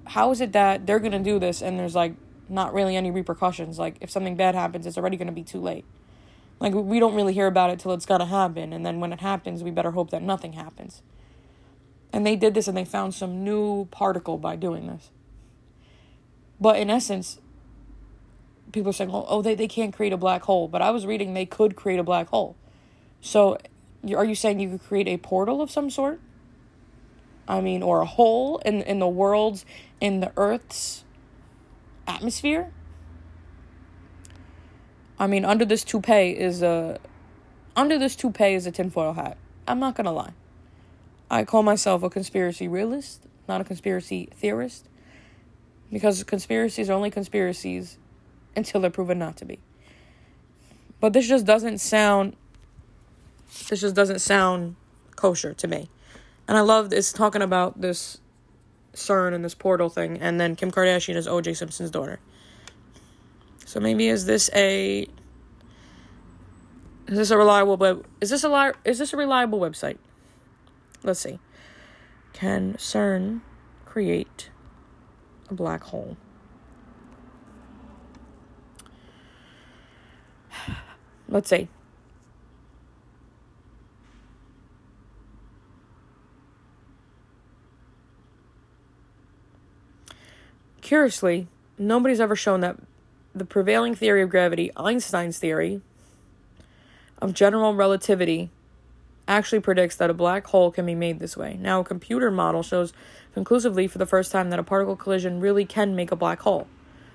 [0.06, 2.14] how is it that they're to do this and there's like
[2.48, 3.78] not really any repercussions?
[3.78, 5.84] Like if something bad happens, it's already to be too late.
[6.58, 9.12] Like we don't really hear about it till it's got to happen and then when
[9.12, 11.02] it happens, we better hope that nothing happens.
[12.12, 15.10] And they did this and they found some new particle by doing this.
[16.60, 17.38] But in essence,
[18.72, 20.68] people are saying, oh they, they can't create a black hole.
[20.68, 22.56] But I was reading they could create a black hole.
[23.20, 23.58] So
[24.14, 26.20] are you saying you could create a portal of some sort?
[27.46, 29.64] I mean, or a hole in, in the world's,
[30.00, 31.04] in the Earth's
[32.06, 32.72] atmosphere?
[35.18, 36.98] I mean, under this toupee is a,
[37.76, 39.36] under this toupee is a tinfoil hat.
[39.66, 40.32] I'm not gonna lie.
[41.30, 44.88] I call myself a conspiracy realist, not a conspiracy theorist,
[45.92, 47.98] because conspiracies are only conspiracies
[48.56, 49.58] until they're proven not to be.
[51.00, 52.36] But this just doesn't sound
[53.68, 54.76] this just doesn't sound
[55.16, 55.88] kosher to me.
[56.48, 58.18] And I love this talking about this
[58.94, 62.18] CERN and this portal thing, and then Kim Kardashian is OJ Simpson's daughter.
[63.64, 65.06] So maybe is this a
[67.06, 69.98] is this a reliable web is this a li- is this a reliable website?
[71.04, 71.38] Let's see.
[72.32, 73.42] Can CERN
[73.84, 74.50] create
[75.48, 76.16] a black hole?
[81.28, 81.68] Let's see.
[90.90, 91.46] Curiously,
[91.78, 92.76] nobody's ever shown that
[93.32, 95.82] the prevailing theory of gravity, Einstein's theory
[97.22, 98.50] of general relativity,
[99.28, 101.56] actually predicts that a black hole can be made this way.
[101.60, 102.92] Now, a computer model shows
[103.34, 106.66] conclusively for the first time that a particle collision really can make a black hole.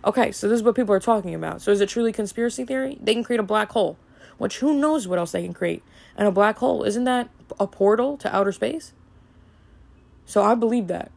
[0.06, 1.62] Okay, so this is what people are talking about.
[1.62, 2.98] So is it truly conspiracy theory?
[3.02, 3.98] They can create a black hole,
[4.38, 5.84] which who knows what else they can create.
[6.16, 7.28] And a black hole, isn't that
[7.60, 8.94] a portal to outer space?
[10.26, 11.12] So I believe that.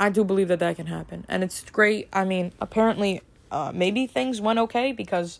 [0.00, 1.24] I do believe that that can happen.
[1.28, 2.08] And it's great.
[2.12, 3.20] I mean, apparently,
[3.52, 5.38] uh, maybe things went okay because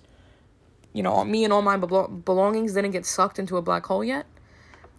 [0.93, 4.27] you know, me and all my belongings didn't get sucked into a black hole yet.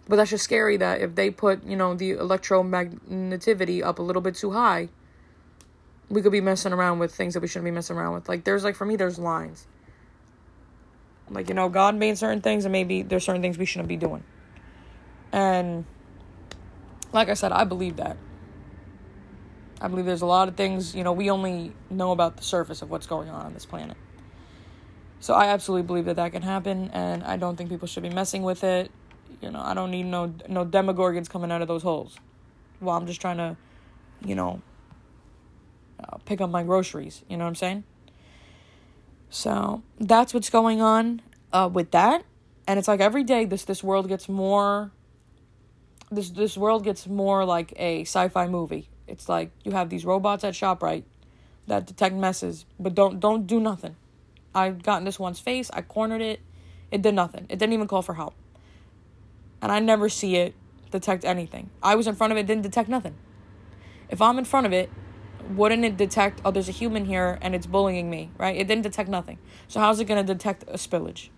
[0.08, 4.22] But that's just scary that if they put, you know, the electromagnetivity up a little
[4.22, 4.88] bit too high,
[6.08, 8.28] we could be messing around with things that we shouldn't be messing around with.
[8.28, 9.66] Like, there's, like, for me, there's lines.
[11.30, 13.96] Like, you know, God made certain things, and maybe there's certain things we shouldn't be
[13.96, 14.24] doing.
[15.30, 15.84] And,
[17.12, 18.16] like I said, I believe that.
[19.82, 22.82] I believe there's a lot of things, you know, we only know about the surface
[22.82, 23.96] of what's going on on this planet.
[25.18, 28.10] So I absolutely believe that that can happen, and I don't think people should be
[28.10, 28.92] messing with it.
[29.40, 32.16] You know, I don't need no no demogorgons coming out of those holes.
[32.80, 33.56] Well, I'm just trying to,
[34.24, 34.62] you know,
[35.98, 37.24] uh, pick up my groceries.
[37.28, 37.84] You know what I'm saying?
[39.30, 42.24] So that's what's going on uh, with that,
[42.68, 44.92] and it's like every day this this world gets more.
[46.10, 48.88] This this world gets more like a sci-fi movie.
[49.12, 51.04] It's like you have these robots at ShopRite
[51.68, 53.94] that detect messes, but don't don't do nothing
[54.54, 56.40] I got in this one's face, I cornered it,
[56.90, 57.46] it did nothing.
[57.48, 58.34] It didn't even call for help.
[59.62, 60.54] And I never see it
[60.90, 61.70] detect anything.
[61.82, 63.14] I was in front of it, didn't detect nothing.
[64.10, 64.90] If I'm in front of it,
[65.48, 68.54] wouldn't it detect, oh, there's a human here and it's bullying me, right?
[68.54, 69.38] It didn't detect nothing.
[69.68, 71.30] So how's it to detect a spillage?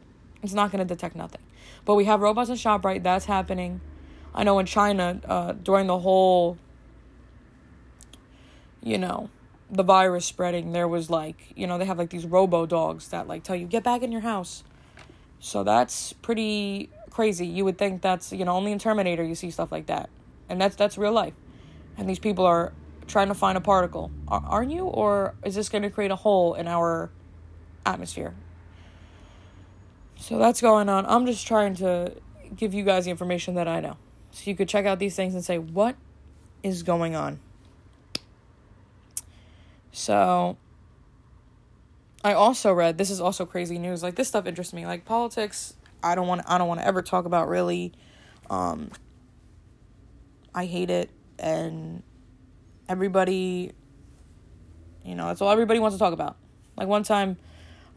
[0.42, 1.40] It's not to detect nothing.
[1.84, 3.80] But we have robots in ShopRite, that's happening.
[4.34, 6.58] I know in China, uh, during the whole,
[8.85, 9.31] you know,
[9.70, 13.27] the virus spreading, there was like, you know, they have like these robo dogs that
[13.27, 14.62] like tell you, get back in your house.
[15.40, 17.47] So that's pretty crazy.
[17.47, 20.11] You would think that's, you know, only in Terminator you see stuff like that.
[20.49, 21.33] And that's that's real life.
[21.97, 22.73] And these people are
[23.07, 24.11] trying to find a particle.
[24.29, 24.85] Are, aren't you?
[24.85, 27.11] Or is this going to create a hole in our
[27.87, 28.35] atmosphere?
[30.16, 31.07] So that's going on.
[31.07, 32.12] I'm just trying to
[32.55, 33.97] give you guys the information that I know.
[34.31, 35.97] So you could check out these things and say, what
[36.62, 37.40] is going on?
[39.94, 40.57] So
[42.24, 44.02] I also read this is also crazy news.
[44.02, 44.87] Like this stuff interests me.
[44.87, 47.92] Like politics, I don't want I don't want to ever talk about really.
[48.50, 48.90] Um
[50.52, 52.02] I hate it and
[52.88, 53.70] everybody
[55.04, 56.37] you know, that's all everybody wants to talk about.
[56.76, 57.37] Like one time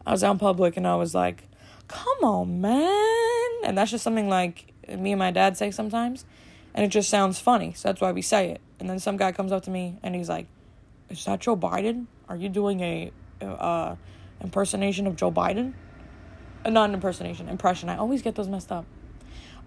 [0.06, 1.48] I was out in public and I was like,
[1.88, 6.24] "Come on, man." And that's just something like me and my dad say sometimes,
[6.74, 7.72] and it just sounds funny.
[7.72, 8.60] So that's why we say it.
[8.78, 10.46] And then some guy comes up to me and he's like,
[11.10, 12.06] is that Joe Biden?
[12.28, 13.96] Are you doing a uh,
[14.42, 15.74] impersonation of Joe Biden.
[16.64, 17.88] Uh, not an impersonation, impression.
[17.88, 18.84] I always get those messed up.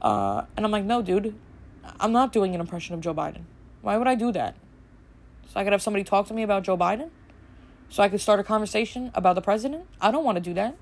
[0.01, 1.35] Uh, and I'm like, no, dude,
[1.99, 3.43] I'm not doing an impression of Joe Biden.
[3.81, 4.55] Why would I do that?
[5.47, 7.09] So I could have somebody talk to me about Joe Biden?
[7.89, 9.85] So I could start a conversation about the president?
[9.99, 10.75] I don't want to do that.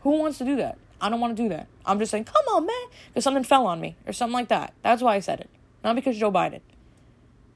[0.00, 0.78] Who wants to do that?
[1.00, 1.68] I don't want to do that.
[1.86, 2.76] I'm just saying, come on, man,
[3.08, 4.74] because something fell on me or something like that.
[4.82, 5.50] That's why I said it,
[5.82, 6.60] not because Joe Biden.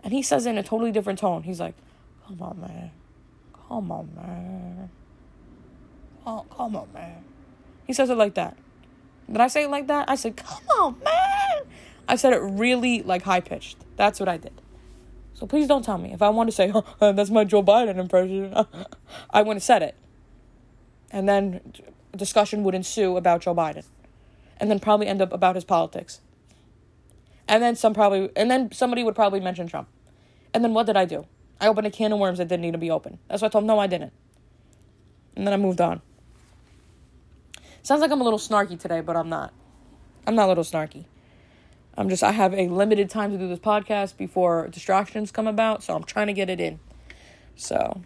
[0.03, 1.43] And he says it in a totally different tone.
[1.43, 1.75] He's like,
[2.38, 2.90] come on, man.
[3.68, 4.90] Come on, man.
[6.27, 7.25] Oh, come on, man.
[7.87, 8.57] He says it like that.
[9.31, 10.09] Did I say it like that?
[10.09, 11.64] I said, come on, man.
[12.09, 13.79] I said it really like high pitched.
[13.97, 14.53] That's what I did.
[15.35, 16.12] So please don't tell me.
[16.12, 18.55] If I want to say, oh, that's my Joe Biden impression,
[19.31, 19.97] I wouldn't have said it.
[21.11, 21.73] And then
[22.12, 23.85] a discussion would ensue about Joe Biden.
[24.59, 26.21] And then probably end up about his politics.
[27.49, 29.88] And then some probably and then somebody would probably mention Trump.
[30.55, 31.27] And then what did I do?
[31.61, 33.19] I opened a can of worms that didn't need to be open.
[33.29, 34.12] That's why I told him no I didn't.
[35.37, 36.03] And then I moved on.
[37.83, 39.53] Sounds like I'm a little snarky today, but I'm not.
[40.27, 41.07] I'm not a little snarky.
[41.97, 45.83] I'm just I have a limited time to do this podcast before distractions come about,
[45.83, 46.81] so I'm trying to get it in.
[47.57, 48.03] So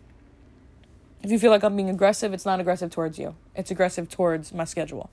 [1.22, 3.36] if you feel like I'm being aggressive, it's not aggressive towards you.
[3.54, 5.10] It's aggressive towards my schedule.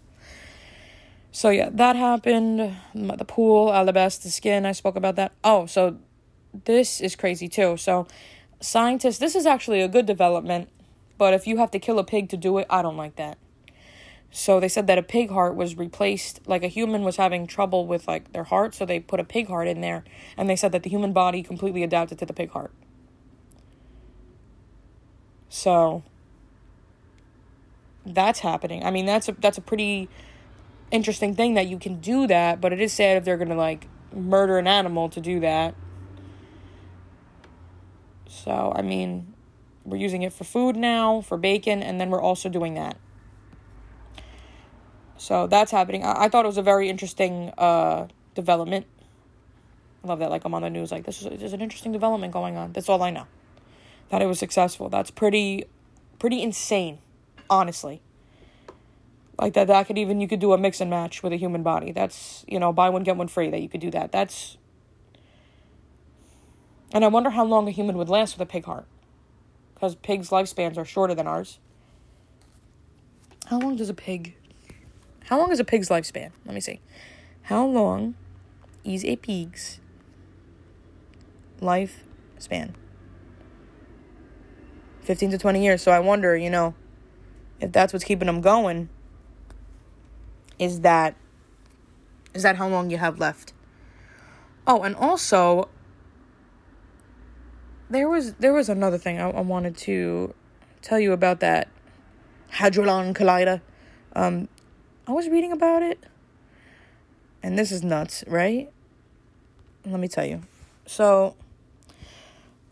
[1.31, 2.75] So yeah, that happened.
[2.93, 5.33] The pool, alabaster skin, I spoke about that.
[5.43, 5.97] Oh, so
[6.65, 7.77] this is crazy too.
[7.77, 8.07] So
[8.59, 10.69] scientists, this is actually a good development,
[11.17, 13.37] but if you have to kill a pig to do it, I don't like that.
[14.31, 17.85] So they said that a pig heart was replaced, like a human was having trouble
[17.85, 20.03] with like their heart, so they put a pig heart in there,
[20.35, 22.71] and they said that the human body completely adapted to the pig heart.
[25.49, 26.01] So
[28.05, 28.83] that's happening.
[28.83, 30.09] I mean, that's a that's a pretty
[30.89, 33.87] interesting thing that you can do that, but it is sad if they're gonna like
[34.11, 35.75] murder an animal to do that.
[38.33, 39.33] So I mean,
[39.85, 42.97] we're using it for food now, for bacon, and then we're also doing that.
[45.17, 46.03] So that's happening.
[46.03, 48.87] I, I thought it was a very interesting uh, development.
[50.03, 50.31] I love that.
[50.31, 50.91] Like I'm on the news.
[50.91, 52.73] Like this is there's an interesting development going on.
[52.73, 53.27] That's all I know.
[54.09, 54.89] That it was successful.
[54.89, 55.65] That's pretty,
[56.19, 56.99] pretty insane,
[57.49, 58.01] honestly.
[59.39, 59.67] Like that.
[59.67, 61.91] That could even you could do a mix and match with a human body.
[61.91, 63.49] That's you know buy one get one free.
[63.49, 64.11] That you could do that.
[64.11, 64.57] That's.
[66.93, 68.85] And I wonder how long a human would last with a pig heart,
[69.73, 71.59] because pigs' lifespans are shorter than ours.
[73.47, 74.35] How long does a pig
[75.25, 76.31] how long is a pig's lifespan?
[76.45, 76.81] Let me see.
[77.43, 78.15] How long
[78.83, 79.79] is a pig's
[81.61, 82.73] lifespan?
[85.01, 85.81] 15 to 20 years.
[85.81, 86.75] So I wonder, you know,
[87.59, 88.89] if that's what's keeping them going,
[90.59, 91.15] is that
[92.33, 93.53] is that how long you have left?
[94.65, 95.69] Oh, and also
[97.93, 100.33] there was there was another thing I, I wanted to
[100.81, 101.67] tell you about that
[102.49, 103.61] Hadron Collider.
[104.15, 104.47] Um,
[105.07, 106.03] I was reading about it,
[107.41, 108.71] and this is nuts, right?
[109.85, 110.43] Let me tell you.
[110.85, 111.35] So,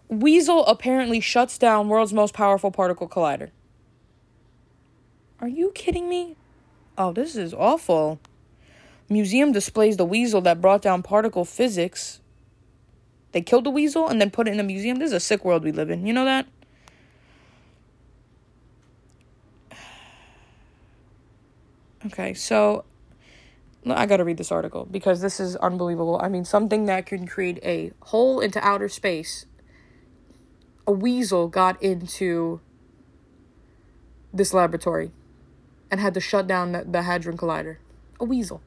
[0.07, 3.49] Weasel apparently shuts down world's most powerful particle collider.
[5.39, 6.35] Are you kidding me?
[6.97, 8.19] Oh, this is awful.
[9.09, 12.20] Museum displays the weasel that brought down particle physics.
[13.31, 14.97] They killed the weasel and then put it in a museum.
[14.99, 16.05] This is a sick world we live in.
[16.05, 16.47] You know that?
[22.05, 22.83] Okay, so
[23.85, 26.19] I gotta read this article because this is unbelievable.
[26.21, 29.45] I mean, something that can create a hole into outer space.
[30.87, 32.59] A weasel got into
[34.33, 35.11] this laboratory
[35.91, 37.77] and had to shut down the, the Hadron Collider.
[38.19, 38.61] A weasel.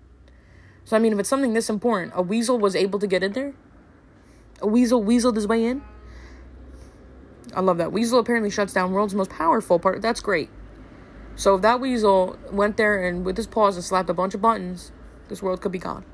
[0.85, 3.33] So, I mean, if it's something this important, a weasel was able to get in
[3.33, 3.55] there?
[4.61, 5.83] A weasel weaseled his way in?
[7.55, 7.93] I love that.
[7.93, 10.03] Weasel apparently shuts down world's most powerful part.
[10.03, 10.51] That's great.
[11.37, 14.41] So if that weasel went there and with his paws and slapped a bunch of
[14.41, 14.93] buttons,
[15.29, 16.05] this world could be gone.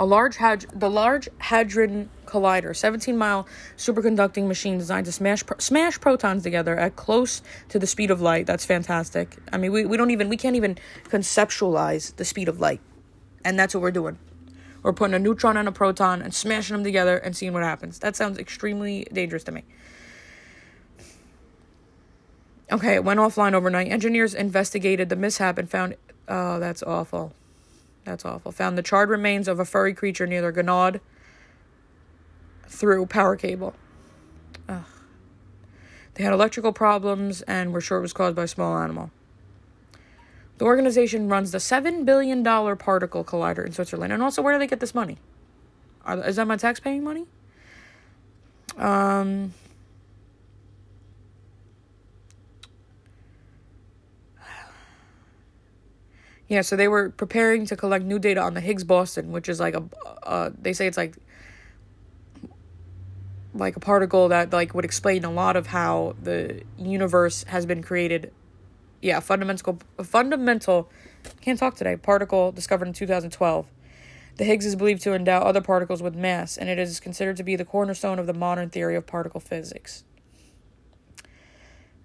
[0.00, 6.44] A large had the Large Hadron Collider, 17-mile superconducting machine designed to smash smash protons
[6.44, 8.46] together at close to the speed of light.
[8.46, 9.36] That's fantastic.
[9.52, 10.78] I mean, we, we don't even we can't even
[11.08, 12.80] conceptualize the speed of light,
[13.44, 14.18] and that's what we're doing.
[14.82, 17.98] We're putting a neutron and a proton and smashing them together and seeing what happens.
[17.98, 19.64] That sounds extremely dangerous to me.
[22.70, 23.90] Okay, it went offline overnight.
[23.90, 25.96] Engineers investigated the mishap and found.
[26.28, 27.32] Oh, that's awful.
[28.04, 28.52] That's awful.
[28.52, 31.00] Found the charred remains of a furry creature near their gnawed
[32.66, 33.74] through power cable.
[34.68, 34.84] Ugh.
[36.14, 39.10] They had electrical problems and were sure it was caused by a small animal.
[40.58, 44.12] The organization runs the $7 billion particle collider in Switzerland.
[44.12, 45.16] And also, where do they get this money?
[46.04, 47.26] Are, is that my tax paying money?
[48.76, 49.54] Um,
[56.48, 59.60] yeah, so they were preparing to collect new data on the Higgs boson, which is
[59.60, 59.84] like a,
[60.24, 61.14] uh, they say it's like,
[63.54, 67.82] like a particle that like would explain a lot of how the universe has been
[67.82, 68.32] created
[69.00, 70.90] yeah, fundamental, fundamental,
[71.40, 71.96] can't talk today.
[71.96, 73.66] Particle discovered in two thousand twelve.
[74.36, 77.42] The Higgs is believed to endow other particles with mass, and it is considered to
[77.42, 80.04] be the cornerstone of the modern theory of particle physics.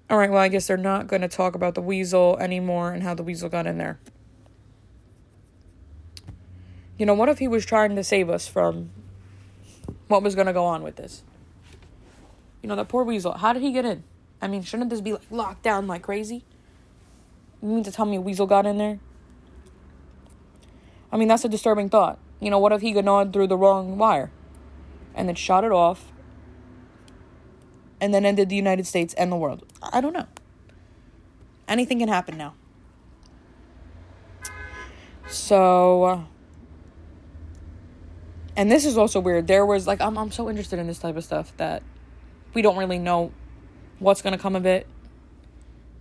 [0.10, 3.04] All right, well, I guess they're not going to talk about the weasel anymore and
[3.04, 4.00] how the weasel got in there.
[6.98, 8.92] You know, what if he was trying to save us from
[10.08, 11.24] what was going to go on with this?
[12.62, 13.34] You know, that poor weasel.
[13.34, 14.04] How did he get in?
[14.42, 16.44] I mean, shouldn't this be like locked down like crazy?
[17.64, 19.00] You mean to tell me a weasel got in there?
[21.14, 22.20] I mean, that's a disturbing thought.
[22.42, 24.32] You know, what if he got on through the wrong wire
[25.16, 26.12] and then shot it off
[28.02, 29.66] and then ended the United States and the world?
[29.82, 30.28] I don't know.
[31.70, 32.54] Anything can happen now.
[35.30, 36.24] So, uh,
[38.58, 39.48] and this is also weird.
[39.48, 41.82] There was like I'm I'm so interested in this type of stuff that
[42.54, 43.32] we don't really know
[44.00, 44.86] what's gonna come of it.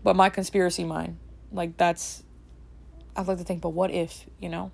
[0.02, 1.18] But my conspiracy mind,
[1.52, 2.22] like that's
[3.16, 4.70] I'd like to think, but what if, you know?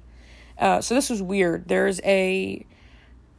[0.59, 1.69] Uh, so this was weird.
[1.69, 2.65] There's a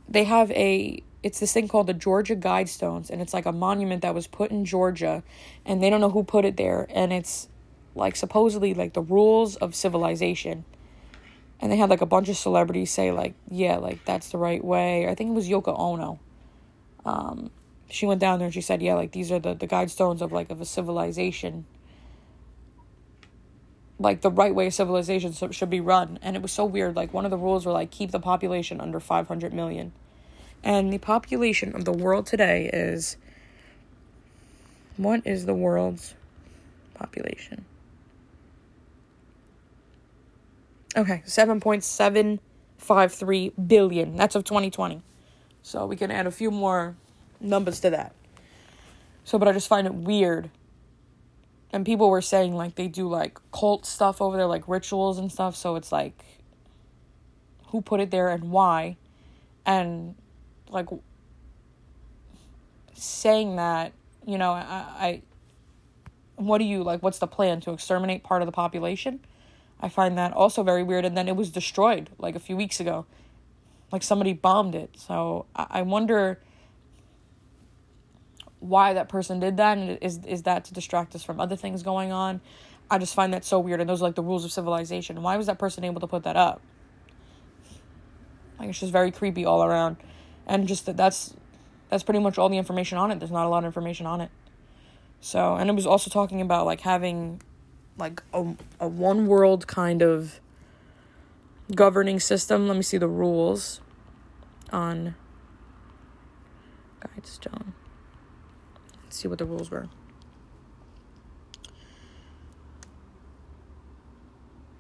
[0.07, 4.01] they have a it's this thing called the Georgia Guidestones, and it's like a monument
[4.01, 5.23] that was put in Georgia,
[5.65, 7.49] and they don't know who put it there, and it's
[7.95, 10.63] like supposedly like the rules of civilization
[11.59, 14.63] and they had like a bunch of celebrities say like yeah like that's the right
[14.63, 16.19] way i think it was yoko ono
[17.05, 17.49] um,
[17.89, 20.21] she went down there and she said yeah like these are the, the guide stones
[20.21, 21.65] of like of a civilization
[23.99, 27.25] like the right way civilization should be run and it was so weird like one
[27.25, 29.91] of the rules were like keep the population under 500 million
[30.63, 33.17] and the population of the world today is
[34.97, 36.13] what is the world's
[36.93, 37.65] population
[40.97, 44.15] Okay, 7.753 billion.
[44.15, 45.03] That's of 2020.
[45.61, 46.95] So we can add a few more
[47.39, 48.15] numbers to that.
[49.23, 50.49] So, but I just find it weird.
[51.71, 55.31] And people were saying like they do like cult stuff over there, like rituals and
[55.31, 55.55] stuff.
[55.55, 56.23] So it's like,
[57.67, 58.97] who put it there and why?
[59.65, 60.15] And
[60.69, 60.87] like
[62.95, 63.93] saying that,
[64.25, 65.21] you know, I, I
[66.35, 67.03] what do you like?
[67.03, 69.19] What's the plan to exterminate part of the population?
[69.81, 71.05] I find that also very weird.
[71.05, 73.05] And then it was destroyed like a few weeks ago.
[73.91, 74.91] Like somebody bombed it.
[74.97, 76.39] So I, I wonder
[78.59, 79.77] why that person did that.
[79.77, 82.41] And is, is that to distract us from other things going on?
[82.91, 83.79] I just find that so weird.
[83.79, 85.21] And those are like the rules of civilization.
[85.21, 86.61] Why was that person able to put that up?
[88.59, 89.97] Like it's just very creepy all around.
[90.45, 91.33] And just that that's
[91.89, 93.19] that's pretty much all the information on it.
[93.19, 94.31] There's not a lot of information on it.
[95.21, 97.41] So, and it was also talking about like having
[97.97, 100.39] like a, a one world kind of
[101.75, 102.67] governing system.
[102.67, 103.81] Let me see the rules
[104.71, 105.15] on
[107.01, 107.73] Guidestone.
[109.09, 109.87] See what the rules were.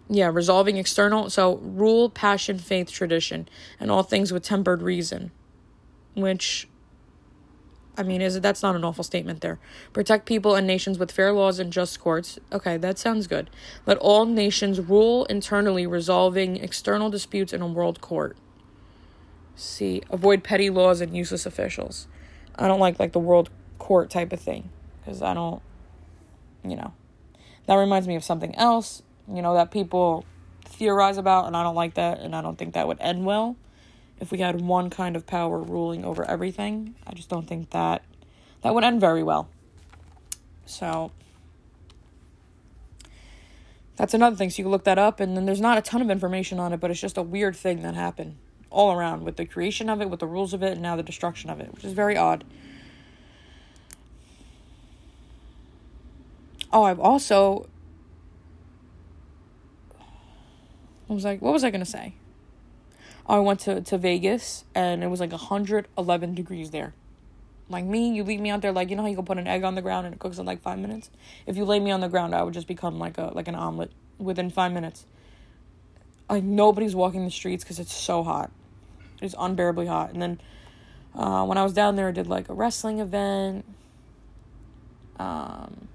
[0.09, 1.29] Yeah, resolving external.
[1.29, 3.47] So, rule, passion, faith, tradition,
[3.79, 5.31] and all things with tempered reason,
[6.15, 6.67] which
[7.99, 9.59] I mean, is that's not an awful statement there.
[9.91, 12.39] Protect people and nations with fair laws and just courts.
[12.49, 13.49] Okay, that sounds good.
[13.85, 18.37] Let all nations rule internally, resolving external disputes in a world court.
[19.57, 22.07] See, avoid petty laws and useless officials.
[22.55, 23.49] I don't like like the world
[23.89, 24.69] court type of thing
[25.01, 25.63] because I don't,
[26.63, 26.93] you know,
[27.65, 30.25] that reminds me of something else, you know, that people
[30.63, 33.55] theorize about, and I don't like that, and I don't think that would end well
[34.19, 36.93] if we had one kind of power ruling over everything.
[37.07, 38.03] I just don't think that
[38.61, 39.49] that would end very well.
[40.67, 41.11] So
[43.95, 44.51] that's another thing.
[44.51, 46.73] So you can look that up, and then there's not a ton of information on
[46.73, 48.37] it, but it's just a weird thing that happened
[48.69, 51.01] all around with the creation of it, with the rules of it, and now the
[51.01, 52.43] destruction of it, which is very odd.
[56.71, 57.67] Oh, I've also.
[61.09, 62.13] I was like, what was I to say?
[63.29, 66.93] I went to, to Vegas and it was like 111 degrees there.
[67.69, 69.47] Like me, you leave me out there like you know how you can put an
[69.47, 71.11] egg on the ground and it cooks in like five minutes.
[71.45, 73.53] If you lay me on the ground, I would just become like a like an
[73.53, 75.05] omelet within five minutes.
[76.27, 78.51] Like nobody's walking the streets because it's so hot.
[79.21, 80.11] It's unbearably hot.
[80.11, 80.41] And then
[81.13, 83.65] uh, when I was down there, I did like a wrestling event.
[85.19, 85.87] Um,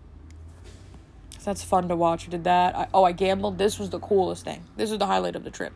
[1.45, 2.27] that's fun to watch.
[2.27, 2.77] I did that.
[2.77, 3.59] I, oh, I gambled.
[3.59, 4.65] This was the coolest thing.
[4.77, 5.73] This was the highlight of the trip.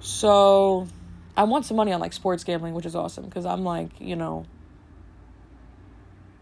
[0.00, 0.88] So
[1.36, 4.16] I want some money on like sports gambling, which is awesome because I'm like, you
[4.16, 4.46] know,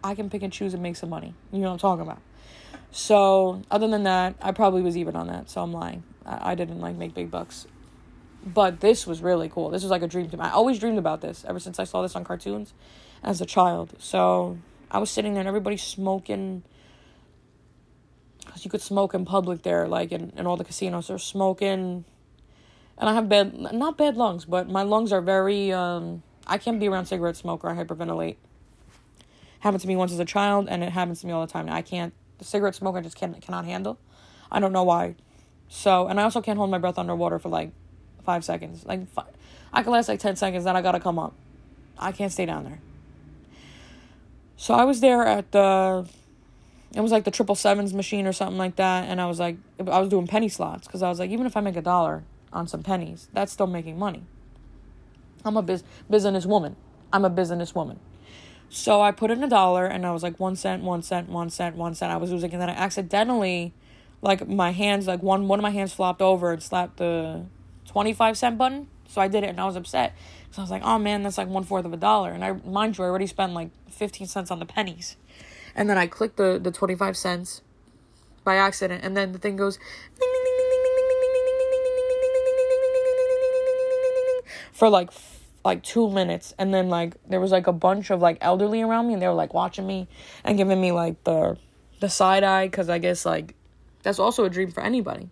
[0.02, 1.34] I can pick and choose and make some money.
[1.52, 2.20] You know what I'm talking about.
[2.90, 5.50] So other than that, I probably was even on that.
[5.50, 6.04] So I'm lying.
[6.24, 7.66] I, I didn't like make big bucks.
[8.44, 9.70] But this was really cool.
[9.70, 10.44] This was like a dream to me.
[10.44, 12.72] I always dreamed about this ever since I saw this on cartoons
[13.22, 13.94] as a child.
[13.98, 14.58] So
[14.90, 16.62] I was sitting there and everybody's smoking.
[18.58, 21.06] Because you could smoke in public there, like in, in all the casinos.
[21.06, 22.04] They're smoking.
[22.98, 26.80] And I have bad, not bad lungs, but my lungs are very, um, I can't
[26.80, 28.34] be around cigarette smoke or I hyperventilate.
[29.60, 31.66] Happened to me once as a child, and it happens to me all the time.
[31.66, 33.96] Now, I can't, the cigarette smoke I just can't, cannot handle.
[34.50, 35.14] I don't know why.
[35.68, 37.70] So, and I also can't hold my breath underwater for like
[38.24, 38.84] five seconds.
[38.84, 39.26] Like, five,
[39.72, 41.32] I can last like 10 seconds, then I gotta come up.
[41.96, 42.80] I can't stay down there.
[44.56, 46.08] So I was there at the,
[46.94, 49.56] it was like the triple sevens machine or something like that, and I was like,
[49.78, 52.24] I was doing penny slots because I was like, even if I make a dollar
[52.52, 54.22] on some pennies, that's still making money.
[55.44, 56.76] I'm a biz- business woman.
[57.12, 58.00] I'm a business woman.
[58.70, 61.50] So I put in a dollar and I was like one cent, one cent, one
[61.50, 62.12] cent, one cent.
[62.12, 63.72] I was losing, and then I accidentally,
[64.20, 67.46] like my hands, like one one of my hands flopped over and slapped the
[67.86, 68.88] twenty five cent button.
[69.08, 70.14] So I did it and I was upset.
[70.50, 72.30] So I was like, oh man, that's like one fourth of a dollar.
[72.32, 75.16] And I mind you, I already spent like fifteen cents on the pennies.
[75.78, 77.62] And then I clicked the the twenty five cents
[78.42, 79.78] by accident, and then the thing goes
[84.72, 85.10] for like
[85.64, 89.08] like two minutes and then like there was like a bunch of like elderly around
[89.08, 90.06] me and they were like watching me
[90.44, 91.58] and giving me like the
[92.00, 93.54] the side eye because i guess like
[94.04, 95.28] that's also a dream for anybody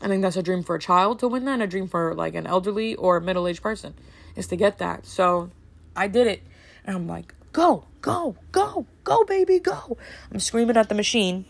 [0.00, 2.14] i think that's a dream for a child to win that and a dream for
[2.14, 3.94] like an elderly or middle-aged person
[4.36, 5.50] is to get that so
[5.96, 6.42] i did it
[6.84, 9.96] and i'm like go go go go baby go
[10.30, 11.46] i'm screaming at the machine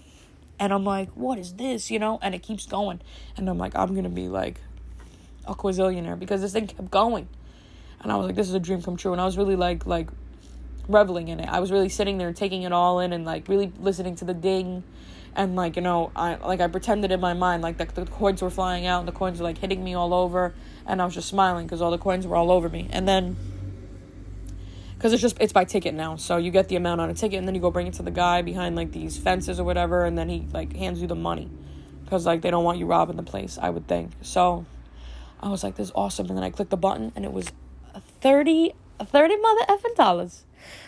[0.61, 3.01] and i'm like what is this you know and it keeps going
[3.37, 4.61] and i'm like i'm gonna be like
[5.47, 7.29] a quazillionaire because this thing kept going.
[8.01, 9.13] And I was like, this is a dream come true.
[9.13, 10.09] And I was really like like
[10.89, 11.49] reveling in it.
[11.49, 14.35] I was really sitting there taking it all in and like really listening to the
[14.35, 14.83] ding
[15.35, 18.43] and like, you know, I like I pretended in my mind like the, the coins
[18.43, 20.55] were flying out and the coins were like hitting me all over
[20.87, 22.89] and I was just smiling because all the coins were all over me.
[22.91, 23.37] And then
[25.03, 27.37] because it's just it's by ticket now so you get the amount on a ticket
[27.37, 30.05] and then you go bring it to the guy behind like these fences or whatever
[30.05, 31.51] and then he like hands you the money
[32.05, 34.65] because like they don't want you robbing the place i would think so
[35.43, 36.29] I was like, this is awesome.
[36.29, 37.51] And then I clicked the button and it was
[38.21, 40.45] 30, 30 mother effing dollars.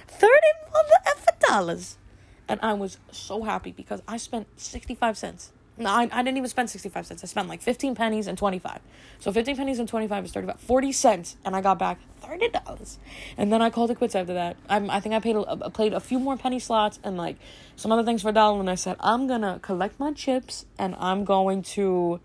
[0.06, 0.30] 30
[0.72, 1.98] mother effing dollars.
[2.46, 5.50] And I was so happy because I spent 65 cents.
[5.76, 7.24] No, I, I didn't even spend 65 cents.
[7.24, 8.80] I spent like 15 pennies and 25.
[9.18, 11.36] So 15 pennies and 25 is 35, 40 cents.
[11.44, 12.96] And I got back $30.
[13.36, 14.56] And then I called it quits after that.
[14.68, 17.36] I, I think I paid a, played a few more penny slots and like
[17.74, 18.60] some other things for a dollar.
[18.60, 22.20] And I said, I'm going to collect my chips and I'm going to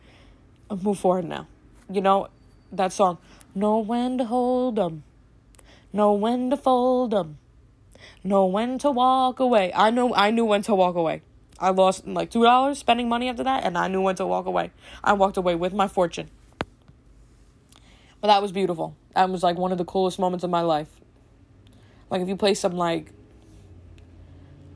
[0.70, 1.47] move forward now
[1.89, 2.28] you know,
[2.72, 3.18] that song,
[3.56, 5.04] Know when to hold 'em,
[5.91, 7.39] know when to fold 'em,
[8.24, 9.72] know when to walk away.
[9.74, 11.24] I know, I knew when to walk away.
[11.60, 14.45] I lost like two dollars spending money after that, and I knew when to walk
[14.45, 14.72] away.
[15.03, 16.30] I walked away with my fortune.
[18.22, 18.95] But that was beautiful.
[19.16, 20.89] That was like one of the coolest moments of my life.
[22.10, 23.12] Like if you play some like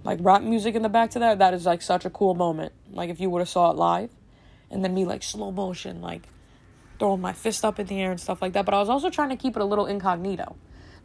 [0.04, 2.74] like rap music in the back to that, that is like such a cool moment.
[2.92, 4.10] Like if you would have saw it live,
[4.70, 6.28] and then me like slow motion, like
[7.00, 8.66] throwing my fist up in the air and stuff like that.
[8.66, 10.56] But I was also trying to keep it a little incognito.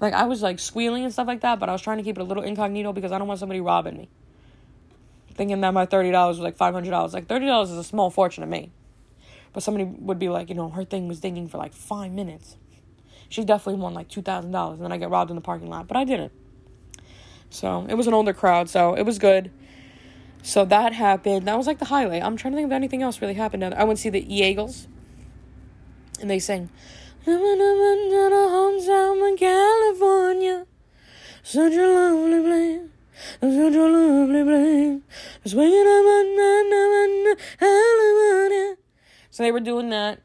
[0.00, 2.18] Like I was like squealing and stuff like that, but I was trying to keep
[2.18, 4.08] it a little incognito because I don't want somebody robbing me.
[5.38, 7.14] Thinking that my thirty dollars was like five hundred dollars.
[7.14, 8.72] Like thirty dollars is a small fortune to me.
[9.54, 12.58] But somebody would be like, you know, her thing was dinging for like five minutes.
[13.30, 15.70] She definitely won like two thousand dollars, and then I get robbed in the parking
[15.70, 15.88] lot.
[15.88, 16.32] But I didn't.
[17.50, 19.50] So it was an older crowd, so it was good.
[20.42, 21.46] So that happened.
[21.46, 22.22] That was like the highlight.
[22.22, 23.64] I'm trying to think if anything else really happened.
[23.64, 24.88] I went to see the Eagles
[26.20, 26.68] and they sang,
[27.24, 30.66] hometown in California,
[31.42, 32.80] such a lovely place,
[33.40, 35.02] such a lovely.
[39.30, 40.22] So they were doing that.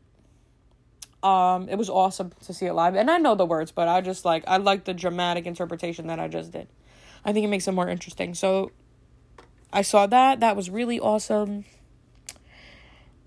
[1.22, 4.02] Um, it was awesome to see it live, and I know the words, but I
[4.02, 6.68] just like I like the dramatic interpretation that I just did.
[7.24, 8.34] I think it makes it more interesting.
[8.34, 8.72] So
[9.72, 10.42] I saw that.
[10.42, 11.64] That was really awesome.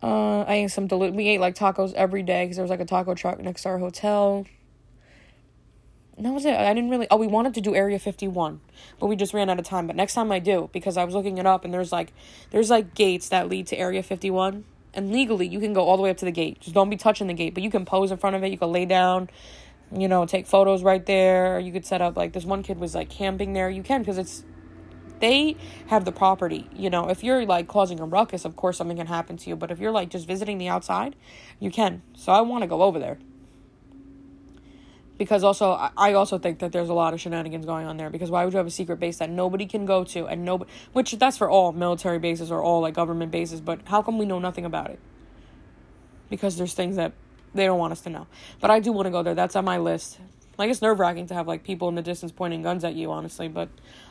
[0.02, 2.80] Uh, I ate some delu- We ate like tacos every day because there was like
[2.80, 4.44] a taco truck next to our hotel.
[6.18, 6.54] That was it.
[6.54, 7.06] I didn't really.
[7.10, 8.60] Oh, we wanted to do Area Fifty One,
[8.98, 9.86] but we just ran out of time.
[9.86, 12.14] But next time I do because I was looking it up and there's like
[12.50, 14.64] there's like gates that lead to Area Fifty One,
[14.94, 16.60] and legally you can go all the way up to the gate.
[16.60, 18.50] Just don't be touching the gate, but you can pose in front of it.
[18.50, 19.28] You can lay down,
[19.92, 21.60] you know, take photos right there.
[21.60, 23.68] You could set up like this one kid was like camping there.
[23.68, 24.42] You can because it's
[25.20, 25.56] they
[25.88, 26.70] have the property.
[26.74, 29.56] You know, if you're like causing a ruckus, of course something can happen to you.
[29.56, 31.14] But if you're like just visiting the outside,
[31.60, 32.00] you can.
[32.14, 33.18] So I want to go over there.
[35.18, 38.10] Because also, I also think that there's a lot of shenanigans going on there.
[38.10, 40.70] Because why would you have a secret base that nobody can go to and nobody,
[40.92, 44.26] which that's for all military bases or all like government bases, but how come we
[44.26, 44.98] know nothing about it?
[46.30, 47.12] because there's things that
[47.54, 48.26] they don't want us to know.
[48.60, 49.34] But I do want to go there.
[49.34, 50.18] That's on my list.
[50.58, 53.10] Like it's nerve wracking to have like people in the distance pointing guns at you,
[53.10, 53.48] honestly.
[53.48, 53.68] But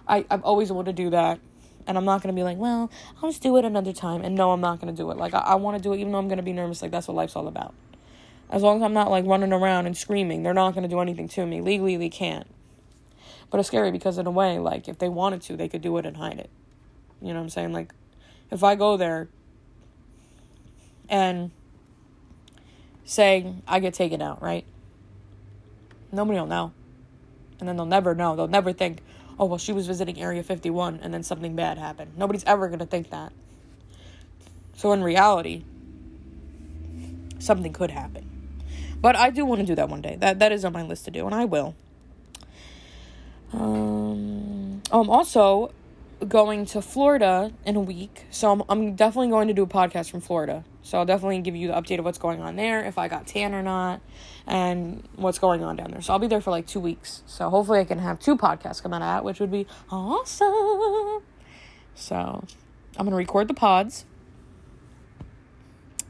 [0.08, 1.40] I I've always wanted to do that,
[1.88, 2.92] and I'm not gonna be like, well,
[3.22, 4.22] I'll just do it another time.
[4.22, 5.18] And no, I'm not gonna do it.
[5.18, 6.82] Like I, I want to do it, even though I'm gonna be nervous.
[6.82, 7.74] Like that's what life's all about.
[8.50, 11.28] As long as I'm not like running around and screaming, they're not gonna do anything
[11.30, 11.62] to me.
[11.62, 12.48] Legally, they can't.
[13.50, 15.98] But it's scary because in a way, like if they wanted to, they could do
[15.98, 16.50] it and hide it.
[17.22, 17.74] You know what I'm saying?
[17.74, 17.94] Like
[18.52, 19.28] if I go there
[21.10, 21.52] and
[23.04, 24.66] say I get taken out, right?
[26.12, 26.72] Nobody will know.
[27.60, 28.36] And then they'll never know.
[28.36, 29.00] They'll never think,
[29.40, 32.18] oh, well, she was visiting Area 51 and then something bad happened.
[32.18, 33.32] Nobody's ever going to think that.
[34.76, 35.64] So in reality,
[37.40, 38.35] something could happen.
[39.06, 40.18] But I do want to do that one day.
[40.20, 41.76] That that is on my list to do, and I will.
[43.54, 45.72] Um, um also
[46.28, 48.26] going to Florida in a week.
[48.32, 50.66] So I'm, I'm definitely going to do a podcast from Florida.
[50.82, 53.28] So I'll definitely give you the update of what's going on there, if I got
[53.28, 54.02] tan or not,
[54.48, 56.02] and what's going on down there.
[56.02, 57.22] So I'll be there for like two weeks.
[57.28, 61.22] So hopefully I can have two podcasts come out of that, which would be awesome.
[61.94, 62.44] So
[62.98, 64.06] I'm to record the pods.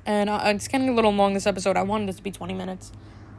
[0.06, 1.78] And uh, it's getting a little long this episode.
[1.78, 2.92] I wanted this to be 20 minutes,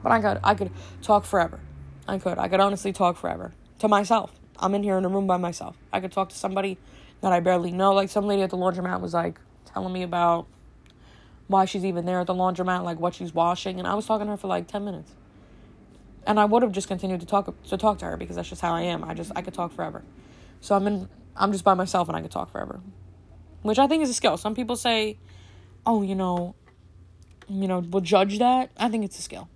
[0.03, 0.71] but I could I could
[1.03, 1.61] talk forever.
[2.09, 2.39] I could.
[2.39, 4.33] I could honestly talk forever to myself.
[4.59, 5.77] I'm in here in a room by myself.
[5.93, 6.79] I could talk to somebody
[7.21, 7.93] that I barely know.
[7.93, 10.47] Like some lady at the laundromat was like telling me about
[11.49, 14.27] why she's even there at the laundromat, like what she's washing, and I was talking
[14.27, 15.13] to her for like 10 minutes.
[16.27, 18.63] And I would have just continued to talk to talk to her because that's just
[18.63, 19.05] how I am.
[19.05, 20.03] I just I could talk forever.
[20.61, 22.81] So I'm in I'm just by myself and I could talk forever.
[23.63, 24.37] Which I think is a skill.
[24.37, 25.19] Some people say,
[25.87, 26.55] "Oh, you know,
[27.49, 29.49] you know, will judge that." I think it's a skill.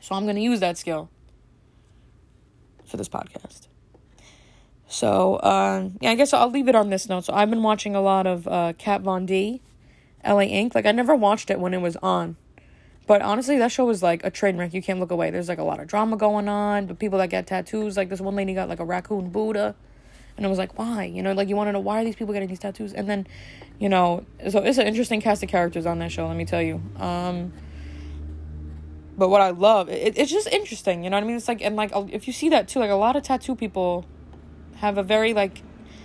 [0.00, 1.10] So I'm going to use that skill
[2.86, 3.68] for this podcast.
[4.88, 7.24] So, uh, yeah, I guess I'll leave it on this note.
[7.24, 9.62] So, I've been watching a lot of uh, Kat Von D,
[10.24, 10.74] LA Ink.
[10.74, 12.36] Like, I never watched it when it was on.
[13.06, 14.72] But honestly, that show was like a train wreck.
[14.72, 15.30] You can't look away.
[15.30, 16.86] There's like a lot of drama going on.
[16.86, 19.74] The people that get tattoos, like this one lady got like a raccoon Buddha.
[20.40, 21.04] And I was like, why?
[21.04, 22.94] You know, like you want to know why are these people getting these tattoos?
[22.94, 23.26] And then,
[23.78, 26.62] you know, so it's an interesting cast of characters on that show, let me tell
[26.62, 26.80] you.
[26.96, 27.52] Um,
[29.18, 31.04] but what I love, it, it's just interesting.
[31.04, 31.36] You know what I mean?
[31.36, 34.06] It's like, and like, if you see that too, like a lot of tattoo people
[34.76, 35.60] have a very like,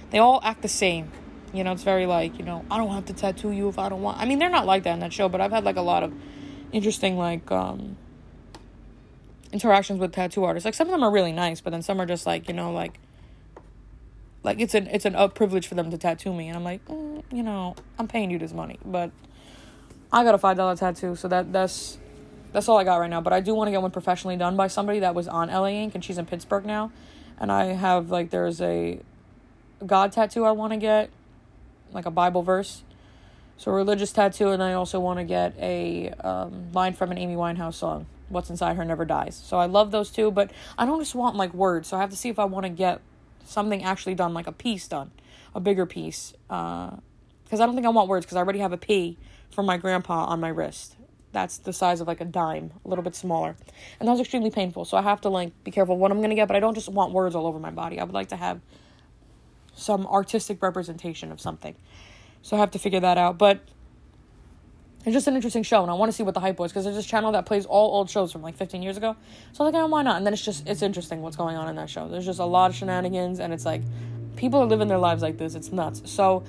[0.10, 1.14] they all act the same.
[1.54, 3.88] You know, it's very like, you know, I don't have to tattoo you if I
[3.88, 4.20] don't want.
[4.20, 6.04] I mean, they're not like that in that show, but I've had like a lot
[6.04, 6.14] of
[6.74, 7.96] interesting like um
[9.54, 10.66] interactions with tattoo artists.
[10.66, 12.74] Like some of them are really nice, but then some are just like, you know,
[12.74, 13.00] like
[14.46, 16.86] like it's an it's an up privilege for them to tattoo me, and I'm like,
[16.86, 19.12] mm, you know, I'm paying you this money, but
[20.14, 21.98] I got a five dollar tattoo, so that that's
[22.54, 23.22] that's all I got right now.
[23.22, 25.70] But I do want to get one professionally done by somebody that was on LA
[25.70, 26.92] Ink and she's in Pittsburgh now.
[27.38, 29.02] And I have like there's a
[29.86, 31.10] God tattoo I want to get,
[31.92, 32.84] like a Bible verse.
[33.58, 37.36] So religious tattoo, and I also want to get a um, line from an Amy
[37.36, 38.06] Winehouse song.
[38.30, 39.42] What's inside her never dies.
[39.44, 41.88] So I love those two, but I don't just want like words.
[41.88, 43.02] So I have to see if I want to get
[43.46, 45.12] something actually done, like a piece done,
[45.54, 46.34] a bigger piece.
[46.48, 47.00] Because
[47.60, 49.18] uh, I don't think I want words because I already have a P
[49.50, 50.96] from my grandpa on my wrist
[51.36, 53.58] that's the size of like a dime, a little bit smaller.
[54.00, 54.86] And that was extremely painful.
[54.86, 56.88] So I have to like be careful what I'm gonna get, but I don't just
[56.88, 58.00] want words all over my body.
[58.00, 58.62] I would like to have
[59.76, 61.76] some artistic representation of something.
[62.42, 63.38] So I have to figure that out.
[63.38, 63.68] But
[65.06, 66.84] it's just an interesting show, and I want to see what the hype was because
[66.84, 69.16] there's this channel that plays all old shows from like 15 years ago.
[69.54, 70.18] So I'm like, oh, why not?
[70.18, 72.08] And then it's just it's interesting what's going on in that show.
[72.10, 73.82] There's just a lot of shenanigans, and it's like
[74.36, 75.56] people are living their lives like this.
[75.56, 76.10] It's nuts.
[76.12, 76.44] So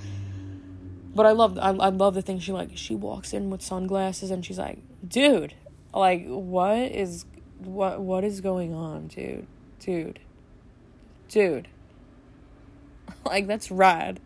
[1.17, 4.31] but I love I, I love the thing she like she walks in with sunglasses
[4.31, 5.55] and she's like, dude,
[5.95, 7.25] like what is
[7.59, 9.47] what what is going on, dude?
[9.81, 10.19] Dude.
[11.29, 11.69] Dude.
[13.25, 14.21] like that's rad.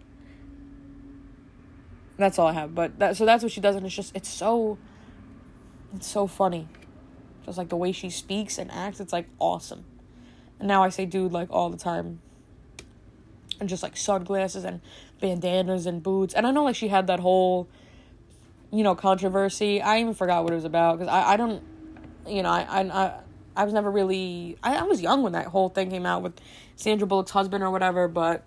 [2.20, 2.74] That's all I have.
[2.74, 4.78] But that so that's what she does and it's just it's so
[5.94, 6.68] it's so funny.
[7.44, 9.84] Just like the way she speaks and acts, it's like awesome.
[10.58, 12.20] And now I say dude like all the time
[13.58, 14.80] and just like sunglasses and
[15.20, 16.34] bandanas and boots.
[16.34, 17.68] And I know like she had that whole,
[18.70, 19.80] you know, controversy.
[19.80, 21.62] I even forgot what it was about because I, I don't,
[22.26, 23.20] you know, I, I,
[23.56, 26.34] I, was never really, I, I was young when that whole thing came out with
[26.76, 28.44] Sandra Bullock's husband or whatever, but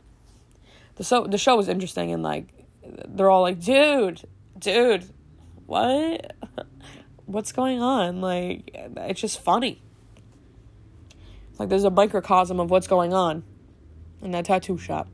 [0.95, 2.62] the so the show was interesting and like
[3.07, 4.21] they're all like, dude,
[4.57, 5.09] dude,
[5.65, 6.33] what?
[7.25, 8.21] What's going on?
[8.21, 9.81] Like, it's just funny.
[11.57, 13.43] Like, there's a microcosm of what's going on
[14.21, 15.07] in that tattoo shop.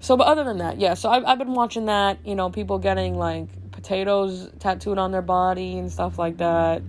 [0.00, 0.94] So, but other than that, yeah.
[0.94, 2.18] So I've I've been watching that.
[2.26, 6.82] You know, people getting like potatoes tattooed on their body and stuff like that.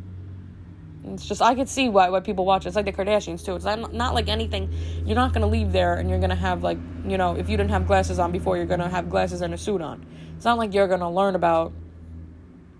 [1.13, 2.65] It's just I could see why why people watch.
[2.65, 2.69] It.
[2.69, 3.55] It's like the Kardashians too.
[3.55, 4.73] It's not, not like anything.
[5.05, 7.71] You're not gonna leave there and you're gonna have like you know if you didn't
[7.71, 10.05] have glasses on before, you're gonna have glasses and a suit on.
[10.35, 11.71] It's not like you're gonna learn about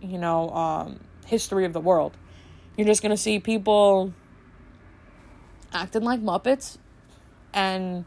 [0.10, 2.18] you know, um, history of the world.
[2.78, 4.14] You're just gonna see people
[5.74, 6.78] acting like Muppets
[7.54, 8.06] and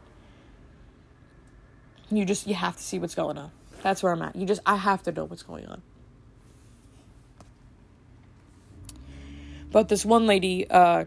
[2.09, 3.51] you just you have to see what's going on.
[3.81, 4.35] That's where I'm at.
[4.35, 5.81] You just I have to know what's going on.
[9.71, 11.05] But this one lady uh,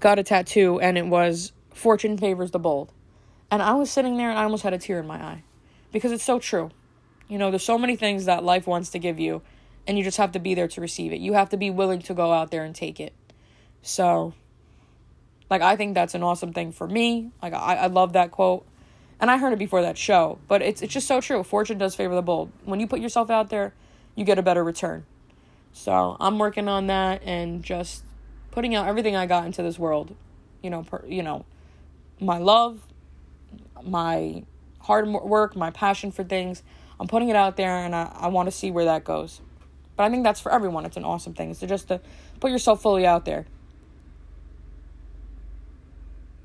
[0.00, 2.92] got a tattoo and it was fortune favors the bold.
[3.50, 5.42] And I was sitting there and I almost had a tear in my eye
[5.92, 6.70] because it's so true.
[7.28, 9.42] You know, there's so many things that life wants to give you
[9.86, 11.20] and you just have to be there to receive it.
[11.20, 13.12] You have to be willing to go out there and take it.
[13.82, 14.34] So,
[15.48, 17.30] like, I think that's an awesome thing for me.
[17.40, 18.66] Like, I, I love that quote.
[19.20, 21.42] And I heard it before that show, but it's, it's just so true.
[21.42, 22.50] Fortune does favor the bold.
[22.64, 23.72] When you put yourself out there,
[24.14, 25.06] you get a better return.
[25.76, 28.02] So, I'm working on that and just
[28.50, 30.16] putting out everything I got into this world.
[30.62, 31.44] You know, per, you know,
[32.18, 32.80] my love,
[33.82, 34.44] my
[34.80, 36.62] hard work, my passion for things.
[36.98, 39.42] I'm putting it out there and I, I want to see where that goes.
[39.96, 40.86] But I think that's for everyone.
[40.86, 41.52] It's an awesome thing.
[41.52, 42.00] So just to
[42.40, 43.44] put yourself fully out there.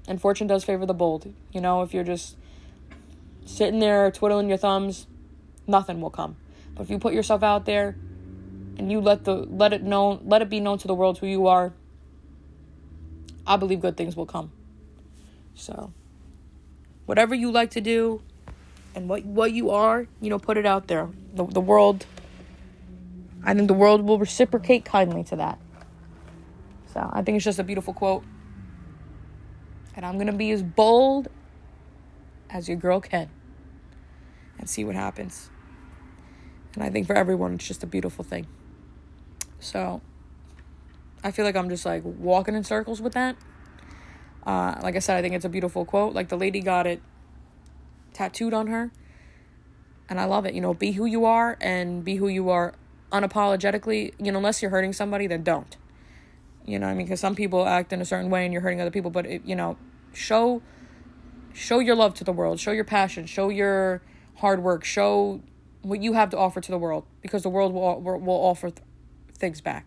[0.09, 1.33] And fortune does favor the bold.
[1.53, 2.35] You know, if you're just
[3.45, 5.07] sitting there twiddling your thumbs,
[5.67, 6.35] nothing will come.
[6.75, 7.95] But if you put yourself out there
[8.77, 11.27] and you let the let it known let it be known to the world who
[11.27, 11.73] you are,
[13.45, 14.51] I believe good things will come.
[15.55, 15.93] So
[17.05, 18.21] whatever you like to do
[18.95, 21.09] and what what you are, you know, put it out there.
[21.33, 22.05] The the world
[23.43, 25.59] I think the world will reciprocate kindly to that.
[26.93, 28.23] So I think it's just a beautiful quote.
[29.95, 31.27] And I'm gonna be as bold
[32.49, 33.29] as your girl can
[34.59, 35.49] and see what happens.
[36.75, 38.47] And I think for everyone it's just a beautiful thing.
[39.61, 40.01] So
[41.23, 43.37] I feel like I'm just like walking in circles with that.
[44.45, 46.13] Uh, like I said, I think it's a beautiful quote.
[46.13, 47.01] Like the lady got it
[48.13, 48.91] tattooed on her.
[50.09, 50.53] And I love it.
[50.53, 52.73] You know, be who you are and be who you are
[53.11, 54.13] unapologetically.
[54.19, 55.77] You know, unless you're hurting somebody, then don't.
[56.65, 58.81] You know, I mean, because some people act in a certain way and you're hurting
[58.81, 59.11] other people.
[59.11, 59.77] But it, you know,
[60.11, 60.61] show
[61.53, 62.59] show your love to the world.
[62.59, 63.25] Show your passion.
[63.25, 64.01] Show your
[64.37, 64.83] hard work.
[64.83, 65.41] Show
[65.83, 68.71] what you have to offer to the world because the world will will offer
[69.41, 69.85] things back.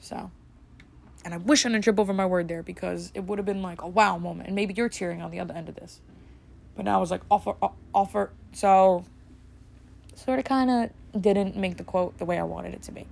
[0.00, 0.30] So,
[1.24, 3.62] and I wish I didn't trip over my word there because it would have been
[3.62, 6.00] like a wow moment, and maybe you're tearing on the other end of this.
[6.76, 7.54] But now I was like offer
[7.92, 8.30] offer.
[8.52, 9.04] So,
[10.14, 13.06] sort of kind of didn't make the quote the way I wanted it to be.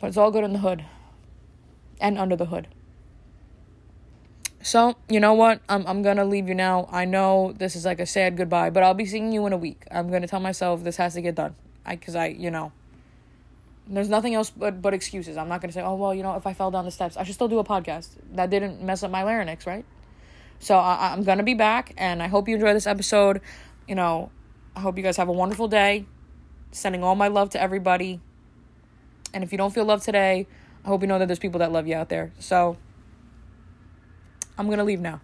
[0.00, 0.84] But it's all good in the hood,
[2.00, 2.66] and under the hood.
[4.64, 5.60] So, you know what?
[5.68, 6.88] I'm I'm going to leave you now.
[6.90, 9.56] I know this is like a sad goodbye, but I'll be seeing you in a
[9.56, 9.84] week.
[9.90, 11.56] I'm going to tell myself this has to get done.
[11.84, 12.70] I cuz I, you know,
[13.86, 15.36] there's nothing else but but excuses.
[15.36, 17.16] I'm not going to say, "Oh, well, you know, if I fell down the steps,
[17.16, 19.84] I should still do a podcast." That didn't mess up my larynx, right?
[20.58, 23.40] So, I I'm going to be back and I hope you enjoy this episode.
[23.88, 24.30] You know,
[24.76, 26.06] I hope you guys have a wonderful day.
[26.70, 28.20] Sending all my love to everybody.
[29.34, 30.46] And if you don't feel love today,
[30.84, 32.32] I hope you know that there's people that love you out there.
[32.38, 32.76] So,
[34.56, 35.20] I'm gonna leave now.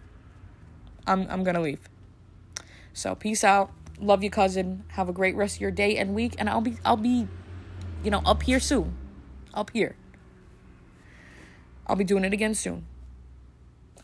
[1.07, 1.79] I'm I'm gonna leave.
[2.93, 3.71] So peace out.
[3.99, 4.83] Love you, cousin.
[4.89, 6.35] Have a great rest of your day and week.
[6.37, 7.27] And I'll be I'll be,
[8.03, 8.95] you know, up here soon.
[9.53, 9.95] Up here.
[11.87, 12.85] I'll be doing it again soon.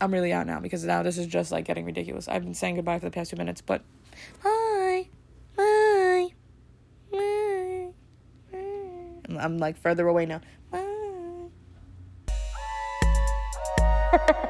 [0.00, 2.28] I'm really out now because now this is just like getting ridiculous.
[2.28, 3.82] I've been saying goodbye for the past two minutes, but
[4.42, 5.08] bye.
[5.56, 6.28] Bye.
[7.12, 7.88] Bye.
[8.52, 9.38] bye.
[9.38, 10.40] I'm like further away now.
[10.70, 10.82] Bye.